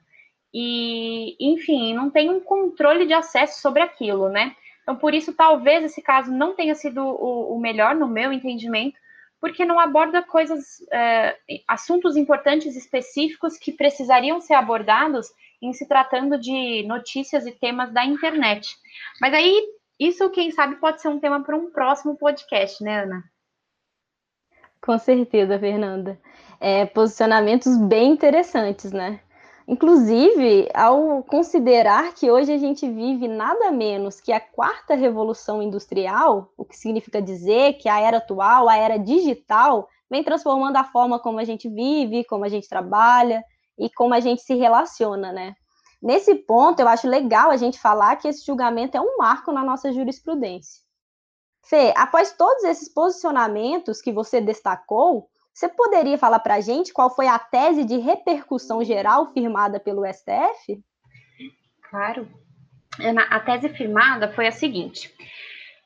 e, 0.53 1.35
enfim, 1.39 1.93
não 1.93 2.09
tem 2.09 2.29
um 2.29 2.39
controle 2.39 3.05
de 3.05 3.13
acesso 3.13 3.61
sobre 3.61 3.81
aquilo, 3.81 4.29
né? 4.29 4.55
Então, 4.83 4.95
por 4.95 5.13
isso, 5.13 5.33
talvez 5.33 5.83
esse 5.83 6.01
caso 6.01 6.31
não 6.31 6.55
tenha 6.55 6.75
sido 6.75 7.03
o, 7.03 7.55
o 7.55 7.59
melhor, 7.59 7.95
no 7.95 8.07
meu 8.07 8.31
entendimento, 8.31 8.97
porque 9.41 9.65
não 9.65 9.79
aborda 9.79 10.23
coisas, 10.23 10.79
uh, 10.79 11.61
assuntos 11.67 12.15
importantes 12.15 12.75
específicos 12.75 13.57
que 13.57 13.71
precisariam 13.71 14.39
ser 14.39 14.53
abordados 14.53 15.27
em 15.61 15.73
se 15.73 15.87
tratando 15.87 16.39
de 16.39 16.83
notícias 16.87 17.45
e 17.45 17.51
temas 17.51 17.91
da 17.91 18.05
internet. 18.05 18.75
Mas 19.19 19.33
aí, 19.33 19.61
isso, 19.99 20.29
quem 20.29 20.51
sabe, 20.51 20.77
pode 20.77 21.01
ser 21.01 21.09
um 21.09 21.19
tema 21.19 21.43
para 21.43 21.57
um 21.57 21.69
próximo 21.69 22.15
podcast, 22.15 22.83
né, 22.83 23.03
Ana? 23.03 23.23
Com 24.85 24.99
certeza, 24.99 25.57
Fernanda. 25.57 26.19
É, 26.59 26.85
posicionamentos 26.85 27.75
bem 27.75 28.11
interessantes, 28.11 28.91
né? 28.91 29.19
Inclusive, 29.67 30.69
ao 30.75 31.23
considerar 31.23 32.13
que 32.13 32.29
hoje 32.29 32.53
a 32.53 32.57
gente 32.59 32.87
vive 32.87 33.27
nada 33.27 33.71
menos 33.71 34.21
que 34.21 34.31
a 34.31 34.39
quarta 34.39 34.93
revolução 34.93 35.59
industrial, 35.59 36.53
o 36.55 36.63
que 36.63 36.77
significa 36.77 37.19
dizer 37.19 37.73
que 37.73 37.89
a 37.89 37.99
era 37.99 38.17
atual, 38.17 38.69
a 38.69 38.77
era 38.77 38.97
digital, 38.97 39.89
vem 40.07 40.23
transformando 40.23 40.77
a 40.77 40.83
forma 40.83 41.17
como 41.17 41.39
a 41.39 41.43
gente 41.43 41.67
vive, 41.67 42.23
como 42.23 42.45
a 42.45 42.49
gente 42.49 42.69
trabalha 42.69 43.43
e 43.79 43.89
como 43.89 44.13
a 44.13 44.19
gente 44.19 44.43
se 44.43 44.53
relaciona, 44.53 45.31
né? 45.31 45.55
Nesse 45.99 46.35
ponto, 46.35 46.79
eu 46.79 46.87
acho 46.87 47.07
legal 47.07 47.49
a 47.49 47.57
gente 47.57 47.79
falar 47.79 48.17
que 48.17 48.27
esse 48.27 48.45
julgamento 48.45 48.95
é 48.95 49.01
um 49.01 49.17
marco 49.17 49.51
na 49.51 49.63
nossa 49.63 49.91
jurisprudência. 49.91 50.84
Fê, 51.65 51.93
após 51.97 52.31
todos 52.31 52.63
esses 52.63 52.87
posicionamentos 52.87 54.01
que 54.01 54.11
você 54.11 54.39
destacou, 54.39 55.27
você 55.53 55.67
poderia 55.67 56.17
falar 56.17 56.39
para 56.39 56.55
a 56.55 56.61
gente 56.61 56.93
qual 56.93 57.09
foi 57.09 57.27
a 57.27 57.39
tese 57.39 57.83
de 57.83 57.97
repercussão 57.97 58.83
geral 58.83 59.31
firmada 59.33 59.79
pelo 59.79 60.05
STF? 60.05 60.83
Claro. 61.89 62.27
Ana, 62.99 63.23
a 63.23 63.39
tese 63.39 63.69
firmada 63.69 64.31
foi 64.33 64.47
a 64.47 64.51
seguinte: 64.51 65.11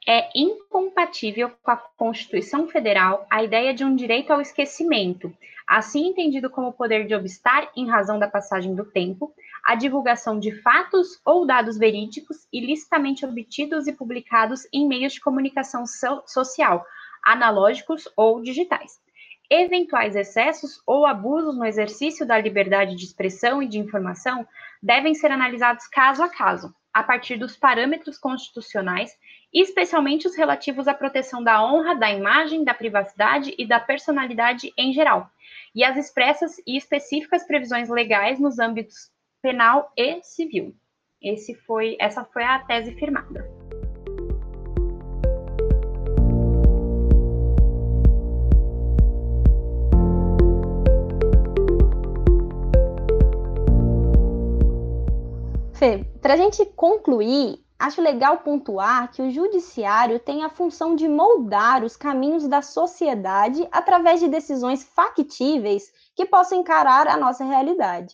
é 0.08 0.30
incompatível 0.36 1.52
com 1.64 1.72
a 1.72 1.78
Constituição 1.78 2.68
Federal 2.68 3.26
a 3.30 3.44
ideia 3.44 3.74
de 3.74 3.86
um 3.86 3.96
direito 3.96 4.34
ao 4.34 4.42
esquecimento, 4.42 5.32
assim 5.68 6.08
entendido 6.08 6.50
como 6.50 6.70
o 6.70 6.74
poder 6.74 7.08
de 7.08 7.16
obstar, 7.16 7.72
em 7.76 7.88
razão 7.88 8.20
da 8.20 8.28
passagem 8.28 8.76
do 8.76 8.86
tempo, 8.86 9.34
a 9.66 9.76
divulgação 9.76 10.40
de 10.40 10.52
fatos 10.62 11.20
ou 11.26 11.46
dados 11.46 11.78
verídicos 11.78 12.48
ilicitamente 12.52 13.26
obtidos 13.26 13.88
e 13.88 13.94
publicados 13.94 14.68
em 14.74 14.88
meios 14.88 15.14
de 15.14 15.22
comunicação 15.22 15.86
so 15.86 16.24
social, 16.26 16.86
analógicos 17.26 18.08
ou 18.16 18.42
digitais. 18.42 19.00
Eventuais 19.50 20.16
excessos 20.16 20.82
ou 20.86 21.06
abusos 21.06 21.58
no 21.58 21.66
exercício 21.66 22.26
da 22.26 22.40
liberdade 22.40 22.96
de 22.96 23.04
expressão 23.04 23.64
e 23.64 23.68
de 23.68 23.80
informação 23.80 24.48
devem 24.82 25.16
ser 25.16 25.32
analisados 25.32 25.88
caso 25.88 26.22
a 26.22 26.30
caso, 26.30 26.74
a 26.94 27.04
partir 27.04 27.38
dos 27.38 27.58
parâmetros 27.58 28.18
constitucionais, 28.18 29.12
especialmente 29.54 30.28
os 30.28 30.36
relativos 30.36 30.88
à 30.88 30.94
proteção 30.94 31.44
da 31.44 31.64
honra, 31.66 31.96
da 31.96 32.12
imagem, 32.12 32.64
da 32.64 32.74
privacidade 32.74 33.54
e 33.58 33.68
da 33.68 33.80
personalidade 33.80 34.72
em 34.78 34.94
geral, 34.94 35.30
e 35.74 35.84
as 35.84 35.98
expressas 35.98 36.58
e 36.68 36.78
específicas 36.78 37.46
previsões 37.46 37.90
legais 37.90 38.40
nos 38.40 38.60
âmbitos 38.60 39.10
penal 39.42 39.92
e 39.96 40.22
civil. 40.24 40.76
Esse 41.22 41.54
foi, 41.54 41.98
essa 42.00 42.24
foi 42.26 42.44
a 42.44 42.60
tese 42.60 42.94
firmada. 42.94 43.48
Fê, 55.74 56.06
para 56.22 56.34
a 56.34 56.38
gente 56.38 56.66
concluir, 56.66 57.64
acho 57.80 58.02
legal 58.02 58.40
pontuar 58.40 59.10
que 59.14 59.22
o 59.22 59.32
judiciário 59.32 60.20
tem 60.20 60.44
a 60.44 60.50
função 60.50 60.94
de 60.94 61.08
moldar 61.08 61.86
os 61.86 61.96
caminhos 61.96 62.46
da 62.50 62.62
sociedade 62.62 63.66
através 63.72 64.20
de 64.20 64.28
decisões 64.28 64.84
factíveis 64.84 65.90
que 66.14 66.26
possam 66.26 66.60
encarar 66.60 67.08
a 67.08 67.16
nossa 67.16 67.46
realidade. 67.46 68.14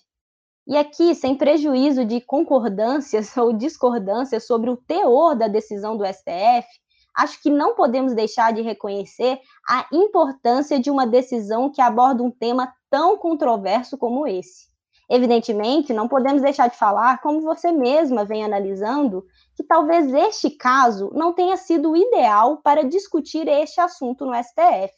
E 0.67 0.75
aqui, 0.75 1.13
sem 1.13 1.35
prejuízo 1.35 2.03
de 2.03 2.19
concordâncias 2.19 3.35
ou 3.37 3.53
discordâncias 3.53 4.47
sobre 4.47 4.69
o 4.69 4.77
teor 4.77 5.35
da 5.35 5.47
decisão 5.47 5.95
do 5.95 6.05
STF, 6.05 6.67
acho 7.15 7.41
que 7.41 7.51
não 7.51 7.75
podemos 7.75 8.15
deixar 8.15 8.51
de 8.51 8.63
reconhecer 8.63 9.39
a 9.69 9.85
importância 9.93 10.79
de 10.79 10.89
uma 10.89 11.05
decisão 11.05 11.71
que 11.71 11.81
aborda 11.81 12.23
um 12.23 12.31
tema 12.31 12.73
tão 12.89 13.15
controverso 13.15 13.95
como 13.95 14.25
esse. 14.27 14.65
Evidentemente, 15.07 15.93
não 15.93 16.07
podemos 16.07 16.41
deixar 16.41 16.67
de 16.67 16.77
falar, 16.77 17.21
como 17.21 17.41
você 17.41 17.71
mesma 17.71 18.25
vem 18.25 18.43
analisando, 18.43 19.23
que 19.55 19.63
talvez 19.63 20.11
este 20.11 20.49
caso 20.49 21.11
não 21.13 21.31
tenha 21.31 21.57
sido 21.57 21.91
o 21.91 21.95
ideal 21.95 22.57
para 22.63 22.83
discutir 22.83 23.47
este 23.47 23.79
assunto 23.79 24.25
no 24.25 24.33
STF, 24.33 24.93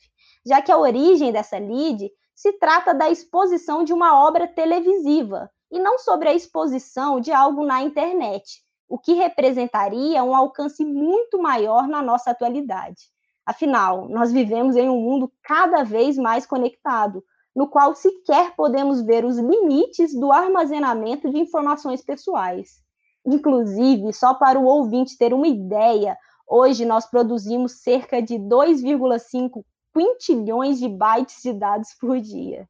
já 0.45 0.61
que 0.61 0.71
a 0.71 0.77
origem 0.77 1.33
dessa 1.33 1.59
lide 1.59 2.09
se 2.33 2.53
trata 2.53 2.93
da 2.93 3.09
exposição 3.09 3.83
de 3.83 3.91
uma 3.91 4.23
obra 4.25 4.47
televisiva, 4.47 5.51
e 5.71 5.79
não 5.79 5.97
sobre 5.99 6.29
a 6.29 6.33
exposição 6.33 7.19
de 7.19 7.31
algo 7.31 7.65
na 7.65 7.81
internet, 7.81 8.61
o 8.87 8.97
que 8.97 9.13
representaria 9.13 10.23
um 10.23 10.35
alcance 10.35 10.85
muito 10.85 11.41
maior 11.41 11.87
na 11.87 12.01
nossa 12.01 12.31
atualidade. 12.31 13.03
Afinal, 13.45 14.07
nós 14.09 14.31
vivemos 14.31 14.75
em 14.75 14.89
um 14.89 14.99
mundo 14.99 15.31
cada 15.43 15.83
vez 15.83 16.17
mais 16.17 16.45
conectado, 16.45 17.23
no 17.55 17.67
qual 17.67 17.95
sequer 17.95 18.55
podemos 18.55 19.01
ver 19.01 19.25
os 19.25 19.37
limites 19.37 20.13
do 20.13 20.31
armazenamento 20.31 21.29
de 21.29 21.39
informações 21.39 22.01
pessoais. 22.01 22.81
Inclusive, 23.25 24.13
só 24.13 24.33
para 24.33 24.59
o 24.59 24.65
ouvinte 24.65 25.17
ter 25.17 25.33
uma 25.33 25.47
ideia, 25.47 26.17
hoje 26.47 26.85
nós 26.85 27.05
produzimos 27.05 27.81
cerca 27.81 28.21
de 28.21 28.35
2,5 28.35 29.63
quintilhões 29.93 30.79
de 30.79 30.87
bytes 30.87 31.41
de 31.41 31.53
dados 31.53 31.93
por 31.99 32.19
dia. 32.19 32.67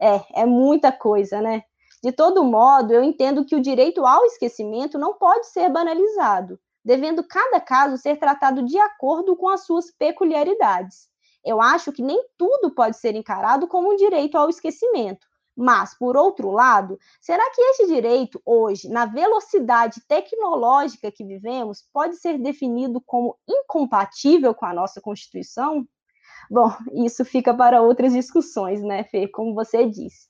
É, 0.00 0.42
é 0.42 0.46
muita 0.46 0.92
coisa, 0.92 1.40
né? 1.42 1.64
De 2.02 2.12
todo 2.12 2.44
modo, 2.44 2.94
eu 2.94 3.02
entendo 3.02 3.44
que 3.44 3.54
o 3.54 3.60
direito 3.60 4.06
ao 4.06 4.24
esquecimento 4.24 4.98
não 4.98 5.14
pode 5.14 5.46
ser 5.48 5.68
banalizado, 5.68 6.58
devendo 6.82 7.22
cada 7.22 7.60
caso 7.60 7.98
ser 7.98 8.16
tratado 8.18 8.64
de 8.64 8.78
acordo 8.78 9.36
com 9.36 9.48
as 9.48 9.66
suas 9.66 9.90
peculiaridades. 9.90 11.08
Eu 11.44 11.60
acho 11.60 11.92
que 11.92 12.02
nem 12.02 12.22
tudo 12.38 12.74
pode 12.74 12.96
ser 12.96 13.14
encarado 13.14 13.68
como 13.68 13.92
um 13.92 13.96
direito 13.96 14.36
ao 14.36 14.48
esquecimento. 14.48 15.26
Mas, 15.54 15.96
por 15.98 16.16
outro 16.16 16.50
lado, 16.50 16.98
será 17.20 17.42
que 17.50 17.60
este 17.60 17.86
direito, 17.86 18.40
hoje, 18.46 18.88
na 18.88 19.04
velocidade 19.04 20.00
tecnológica 20.08 21.12
que 21.12 21.22
vivemos, 21.22 21.84
pode 21.92 22.16
ser 22.16 22.38
definido 22.38 22.98
como 23.04 23.36
incompatível 23.46 24.54
com 24.54 24.64
a 24.64 24.72
nossa 24.72 25.02
Constituição? 25.02 25.86
Bom, 26.50 26.72
isso 27.04 27.26
fica 27.26 27.52
para 27.52 27.82
outras 27.82 28.14
discussões, 28.14 28.82
né, 28.82 29.04
Fê? 29.04 29.28
Como 29.28 29.54
você 29.54 29.86
disse. 29.86 30.29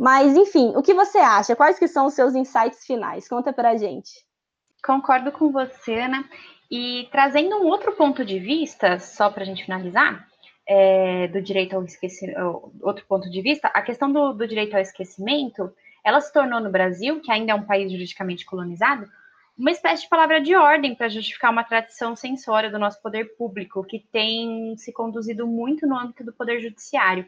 Mas, 0.00 0.34
enfim, 0.34 0.72
o 0.74 0.80
que 0.80 0.94
você 0.94 1.18
acha? 1.18 1.54
Quais 1.54 1.78
que 1.78 1.86
são 1.86 2.06
os 2.06 2.14
seus 2.14 2.34
insights 2.34 2.86
finais? 2.86 3.28
Conta 3.28 3.52
para 3.52 3.72
a 3.72 3.76
gente. 3.76 4.10
Concordo 4.82 5.30
com 5.30 5.52
você, 5.52 6.08
né? 6.08 6.24
E 6.70 7.06
trazendo 7.12 7.56
um 7.56 7.66
outro 7.66 7.92
ponto 7.92 8.24
de 8.24 8.38
vista, 8.38 8.98
só 8.98 9.28
para 9.28 9.42
a 9.42 9.44
gente 9.44 9.62
finalizar, 9.62 10.26
é, 10.66 11.28
do 11.28 11.42
direito 11.42 11.76
ao 11.76 11.84
esquecimento, 11.84 12.72
outro 12.80 13.04
ponto 13.06 13.30
de 13.30 13.42
vista, 13.42 13.68
a 13.68 13.82
questão 13.82 14.10
do, 14.10 14.32
do 14.32 14.48
direito 14.48 14.74
ao 14.74 14.80
esquecimento, 14.80 15.70
ela 16.02 16.22
se 16.22 16.32
tornou 16.32 16.60
no 16.60 16.70
Brasil, 16.70 17.20
que 17.20 17.30
ainda 17.30 17.52
é 17.52 17.54
um 17.54 17.66
país 17.66 17.92
juridicamente 17.92 18.46
colonizado, 18.46 19.06
uma 19.58 19.70
espécie 19.70 20.04
de 20.04 20.08
palavra 20.08 20.40
de 20.40 20.56
ordem 20.56 20.94
para 20.94 21.10
justificar 21.10 21.52
uma 21.52 21.62
tradição 21.62 22.16
censória 22.16 22.70
do 22.70 22.78
nosso 22.78 23.02
poder 23.02 23.36
público, 23.36 23.84
que 23.84 23.98
tem 23.98 24.74
se 24.78 24.94
conduzido 24.94 25.46
muito 25.46 25.86
no 25.86 25.94
âmbito 25.94 26.24
do 26.24 26.32
poder 26.32 26.58
judiciário. 26.62 27.26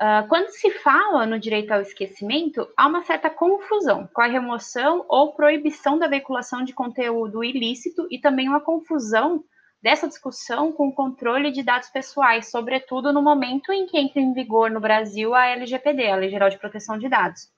Uh, 0.00 0.26
quando 0.28 0.48
se 0.48 0.70
fala 0.70 1.26
no 1.26 1.38
direito 1.38 1.72
ao 1.72 1.82
esquecimento, 1.82 2.66
há 2.74 2.86
uma 2.86 3.02
certa 3.02 3.28
confusão 3.28 4.08
com 4.14 4.22
a 4.22 4.26
remoção 4.26 5.04
ou 5.06 5.34
proibição 5.34 5.98
da 5.98 6.08
veiculação 6.08 6.64
de 6.64 6.72
conteúdo 6.72 7.44
ilícito 7.44 8.06
e 8.10 8.18
também 8.18 8.48
uma 8.48 8.62
confusão 8.62 9.44
dessa 9.82 10.08
discussão 10.08 10.72
com 10.72 10.88
o 10.88 10.94
controle 10.94 11.50
de 11.50 11.62
dados 11.62 11.90
pessoais, 11.90 12.50
sobretudo 12.50 13.12
no 13.12 13.20
momento 13.20 13.72
em 13.72 13.86
que 13.86 13.98
entra 13.98 14.22
em 14.22 14.32
vigor 14.32 14.70
no 14.70 14.80
Brasil 14.80 15.34
a 15.34 15.48
LGPD, 15.48 16.10
a 16.10 16.16
Lei 16.16 16.30
Geral 16.30 16.48
de 16.48 16.58
Proteção 16.58 16.96
de 16.98 17.06
Dados. 17.06 17.50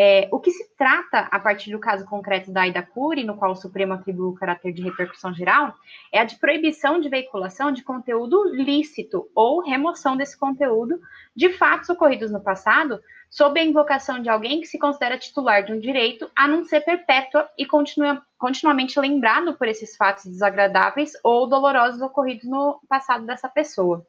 É, 0.00 0.28
o 0.30 0.38
que 0.38 0.52
se 0.52 0.76
trata, 0.76 1.22
a 1.22 1.40
partir 1.40 1.72
do 1.72 1.80
caso 1.80 2.04
concreto 2.04 2.52
da 2.52 2.60
Aida 2.60 2.80
Cury, 2.80 3.24
no 3.24 3.36
qual 3.36 3.50
o 3.50 3.56
Supremo 3.56 3.94
atribuiu 3.94 4.28
o 4.28 4.34
caráter 4.34 4.72
de 4.72 4.80
repercussão 4.80 5.34
geral, 5.34 5.74
é 6.12 6.20
a 6.20 6.24
de 6.24 6.36
proibição 6.36 7.00
de 7.00 7.08
veiculação 7.08 7.72
de 7.72 7.82
conteúdo 7.82 8.44
lícito 8.54 9.28
ou 9.34 9.60
remoção 9.60 10.16
desse 10.16 10.38
conteúdo 10.38 11.00
de 11.34 11.52
fatos 11.54 11.88
ocorridos 11.88 12.30
no 12.30 12.40
passado, 12.40 13.00
sob 13.28 13.58
a 13.58 13.64
invocação 13.64 14.22
de 14.22 14.28
alguém 14.28 14.60
que 14.60 14.68
se 14.68 14.78
considera 14.78 15.18
titular 15.18 15.64
de 15.64 15.72
um 15.72 15.80
direito 15.80 16.30
a 16.36 16.46
não 16.46 16.64
ser 16.64 16.82
perpétua 16.82 17.50
e 17.58 17.66
continua, 17.66 18.22
continuamente 18.38 19.00
lembrado 19.00 19.54
por 19.54 19.66
esses 19.66 19.96
fatos 19.96 20.26
desagradáveis 20.26 21.10
ou 21.24 21.48
dolorosos 21.48 22.00
ocorridos 22.00 22.48
no 22.48 22.80
passado 22.88 23.26
dessa 23.26 23.48
pessoa. 23.48 24.06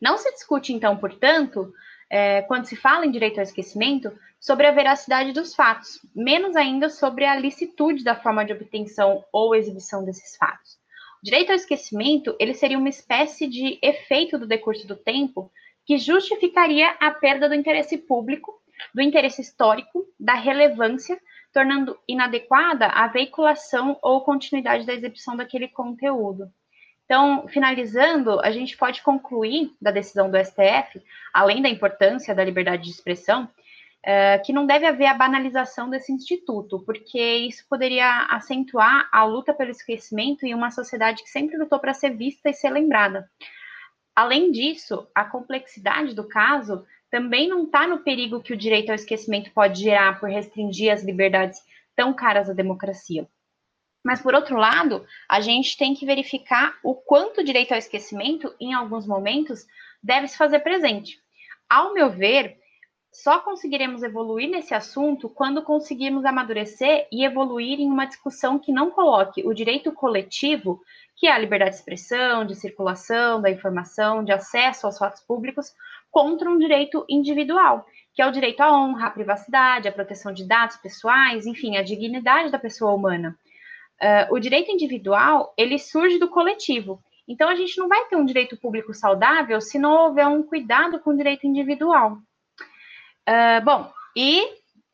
Não 0.00 0.16
se 0.16 0.32
discute, 0.32 0.72
então, 0.72 0.96
portanto, 0.96 1.70
é, 2.10 2.42
quando 2.42 2.64
se 2.64 2.74
fala 2.74 3.06
em 3.06 3.10
direito 3.10 3.38
ao 3.38 3.44
esquecimento, 3.44 4.12
sobre 4.40 4.66
a 4.66 4.72
veracidade 4.72 5.32
dos 5.32 5.54
fatos, 5.54 6.00
menos 6.14 6.56
ainda 6.56 6.88
sobre 6.88 7.24
a 7.24 7.36
licitude 7.36 8.02
da 8.02 8.16
forma 8.16 8.44
de 8.44 8.52
obtenção 8.52 9.24
ou 9.32 9.54
exibição 9.54 10.04
desses 10.04 10.36
fatos. 10.36 10.80
O 11.22 11.24
direito 11.24 11.50
ao 11.50 11.56
esquecimento, 11.56 12.34
ele 12.40 12.54
seria 12.54 12.78
uma 12.78 12.88
espécie 12.88 13.46
de 13.46 13.78
efeito 13.82 14.38
do 14.38 14.46
decurso 14.46 14.86
do 14.86 14.96
tempo 14.96 15.52
que 15.84 15.98
justificaria 15.98 16.90
a 16.98 17.10
perda 17.10 17.48
do 17.48 17.54
interesse 17.54 17.98
público, 17.98 18.58
do 18.94 19.02
interesse 19.02 19.42
histórico, 19.42 20.06
da 20.18 20.34
relevância, 20.34 21.20
tornando 21.52 21.98
inadequada 22.08 22.86
a 22.86 23.06
veiculação 23.08 23.98
ou 24.02 24.22
continuidade 24.22 24.86
da 24.86 24.94
exibição 24.94 25.36
daquele 25.36 25.68
conteúdo. 25.68 26.50
Então, 27.10 27.48
finalizando, 27.48 28.38
a 28.38 28.52
gente 28.52 28.76
pode 28.76 29.02
concluir 29.02 29.74
da 29.82 29.90
decisão 29.90 30.30
do 30.30 30.38
STF, 30.38 31.02
além 31.34 31.60
da 31.60 31.68
importância 31.68 32.32
da 32.32 32.44
liberdade 32.44 32.84
de 32.84 32.90
expressão, 32.90 33.48
é, 34.00 34.38
que 34.38 34.52
não 34.52 34.64
deve 34.64 34.86
haver 34.86 35.06
a 35.06 35.14
banalização 35.14 35.90
desse 35.90 36.12
instituto, 36.12 36.78
porque 36.86 37.20
isso 37.20 37.66
poderia 37.68 38.28
acentuar 38.30 39.08
a 39.10 39.24
luta 39.24 39.52
pelo 39.52 39.72
esquecimento 39.72 40.46
em 40.46 40.54
uma 40.54 40.70
sociedade 40.70 41.24
que 41.24 41.30
sempre 41.30 41.58
lutou 41.58 41.80
para 41.80 41.92
ser 41.92 42.10
vista 42.10 42.48
e 42.48 42.54
ser 42.54 42.70
lembrada. 42.70 43.28
Além 44.14 44.52
disso, 44.52 45.04
a 45.12 45.24
complexidade 45.24 46.14
do 46.14 46.28
caso 46.28 46.86
também 47.10 47.48
não 47.48 47.64
está 47.64 47.88
no 47.88 48.04
perigo 48.04 48.40
que 48.40 48.52
o 48.52 48.56
direito 48.56 48.90
ao 48.90 48.94
esquecimento 48.94 49.50
pode 49.50 49.82
gerar 49.82 50.20
por 50.20 50.28
restringir 50.28 50.92
as 50.92 51.02
liberdades 51.02 51.58
tão 51.96 52.14
caras 52.14 52.48
à 52.48 52.52
democracia. 52.52 53.26
Mas, 54.04 54.22
por 54.22 54.34
outro 54.34 54.56
lado, 54.56 55.06
a 55.28 55.40
gente 55.40 55.76
tem 55.76 55.94
que 55.94 56.06
verificar 56.06 56.78
o 56.82 56.94
quanto 56.94 57.40
o 57.40 57.44
direito 57.44 57.72
ao 57.72 57.78
esquecimento, 57.78 58.54
em 58.58 58.72
alguns 58.72 59.06
momentos, 59.06 59.66
deve 60.02 60.26
se 60.26 60.38
fazer 60.38 60.60
presente. 60.60 61.18
Ao 61.68 61.92
meu 61.92 62.10
ver, 62.10 62.58
só 63.12 63.40
conseguiremos 63.40 64.02
evoluir 64.02 64.48
nesse 64.48 64.72
assunto 64.72 65.28
quando 65.28 65.62
conseguirmos 65.62 66.24
amadurecer 66.24 67.08
e 67.10 67.24
evoluir 67.24 67.80
em 67.80 67.90
uma 67.90 68.06
discussão 68.06 68.58
que 68.58 68.72
não 68.72 68.90
coloque 68.90 69.46
o 69.46 69.52
direito 69.52 69.92
coletivo, 69.92 70.80
que 71.16 71.26
é 71.26 71.32
a 71.32 71.38
liberdade 71.38 71.72
de 71.72 71.76
expressão, 71.76 72.46
de 72.46 72.54
circulação 72.54 73.42
da 73.42 73.50
informação, 73.50 74.24
de 74.24 74.32
acesso 74.32 74.86
aos 74.86 74.96
fatos 74.96 75.20
públicos, 75.22 75.74
contra 76.10 76.48
um 76.48 76.58
direito 76.58 77.04
individual, 77.08 77.84
que 78.14 78.22
é 78.22 78.26
o 78.26 78.32
direito 78.32 78.60
à 78.60 78.72
honra, 78.72 79.08
à 79.08 79.10
privacidade, 79.10 79.88
à 79.88 79.92
proteção 79.92 80.32
de 80.32 80.46
dados 80.46 80.76
pessoais, 80.76 81.46
enfim, 81.46 81.76
à 81.76 81.82
dignidade 81.82 82.50
da 82.50 82.58
pessoa 82.58 82.92
humana. 82.92 83.36
Uh, 84.02 84.34
o 84.34 84.38
direito 84.38 84.70
individual, 84.70 85.52
ele 85.56 85.78
surge 85.78 86.18
do 86.18 86.28
coletivo. 86.28 87.02
Então, 87.28 87.48
a 87.48 87.54
gente 87.54 87.78
não 87.78 87.86
vai 87.86 88.06
ter 88.06 88.16
um 88.16 88.24
direito 88.24 88.56
público 88.56 88.94
saudável 88.94 89.60
se 89.60 89.78
não 89.78 90.06
houver 90.06 90.26
um 90.26 90.42
cuidado 90.42 90.98
com 91.00 91.10
o 91.10 91.16
direito 91.16 91.46
individual. 91.46 92.18
Uh, 93.28 93.64
bom, 93.64 93.92
e 94.16 94.42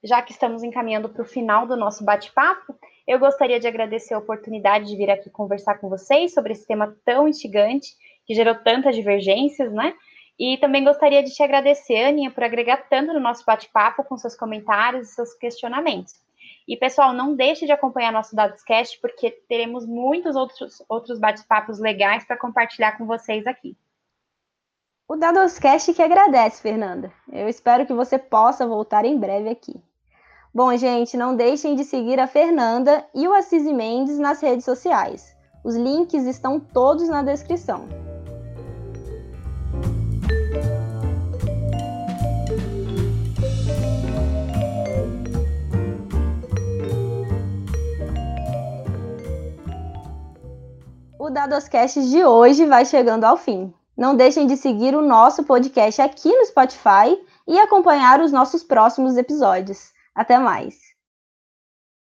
já 0.03 0.21
que 0.23 0.33
estamos 0.33 0.63
encaminhando 0.63 1.09
para 1.09 1.23
o 1.23 1.27
final 1.27 1.67
do 1.67 1.77
nosso 1.77 2.05
bate-papo, 2.05 2.77
eu 3.07 3.19
gostaria 3.19 3.61
de 3.61 3.69
agradecer 3.69 4.15
a 4.15 4.19
oportunidade 4.19 4.87
de 4.87 4.97
vir 4.97 5.11
aqui 5.11 5.31
conversar 5.31 5.79
com 5.79 5.89
vocês 5.89 6.35
sobre 6.35 6.53
esse 6.53 6.67
tema 6.67 6.97
tão 7.05 7.29
instigante, 7.29 7.95
que 8.27 8.35
gerou 8.35 8.55
tantas 8.57 8.97
divergências, 8.97 9.73
né? 9.73 9.95
E 10.39 10.59
também 10.59 10.85
gostaria 10.85 11.23
de 11.23 11.33
te 11.33 11.43
agradecer, 11.43 12.05
Aninha, 12.05 12.31
por 12.31 12.45
agregar 12.45 12.89
tanto 12.89 13.13
no 13.13 13.21
nosso 13.21 13.45
bate-papo 13.45 14.05
com 14.05 14.19
seus 14.19 14.37
comentários 14.37 15.09
e 15.09 15.15
seus 15.15 15.33
questionamentos. 15.35 16.15
E, 16.67 16.77
pessoal, 16.77 17.13
não 17.13 17.35
deixe 17.35 17.65
de 17.65 17.73
acompanhar 17.73 18.13
nosso 18.13 18.35
Dadoscast, 18.35 19.01
porque 19.01 19.31
teremos 19.49 19.87
muitos 19.87 20.35
outros, 20.35 20.83
outros 20.89 21.19
bate-papos 21.19 21.79
legais 21.79 22.25
para 22.25 22.37
compartilhar 22.37 22.99
com 22.99 23.07
vocês 23.07 23.47
aqui. 23.47 23.77
O 25.09 25.15
Dadoscast 25.15 25.95
que 25.95 26.03
agradece, 26.03 26.61
Fernanda. 26.61 27.13
Eu 27.33 27.49
espero 27.49 27.87
que 27.87 27.95
você 27.95 28.19
possa 28.19 28.67
voltar 28.67 29.05
em 29.05 29.17
breve 29.17 29.49
aqui. 29.49 29.81
Bom, 30.53 30.77
gente, 30.77 31.17
não 31.17 31.37
deixem 31.37 31.77
de 31.77 31.85
seguir 31.85 32.19
a 32.19 32.27
Fernanda 32.27 33.07
e 33.15 33.29
o 33.29 33.33
Assisi 33.33 33.73
Mendes 33.73 34.19
nas 34.19 34.41
redes 34.41 34.65
sociais. 34.65 35.37
Os 35.63 35.77
links 35.77 36.25
estão 36.25 36.59
todos 36.59 37.09
na 37.09 37.23
descrição. 37.23 37.87
O 51.27 51.31
Dadoscast 51.31 52.09
de 52.09 52.25
hoje 52.25 52.67
vai 52.67 52.85
chegando 52.85 53.25
ao 53.25 53.37
fim. 53.37 53.75
Não 53.97 54.15
deixem 54.15 54.47
de 54.47 54.57
seguir 54.57 54.95
o 54.95 55.03
nosso 55.03 55.43
podcast 55.43 56.01
aqui 56.01 56.33
no 56.33 56.47
Spotify 56.47 57.21
e 57.49 57.59
acompanhar 57.59 58.21
os 58.21 58.31
nossos 58.31 58.63
próximos 58.63 59.17
episódios. 59.17 59.93
Até 60.15 60.39
mais! 60.39 60.86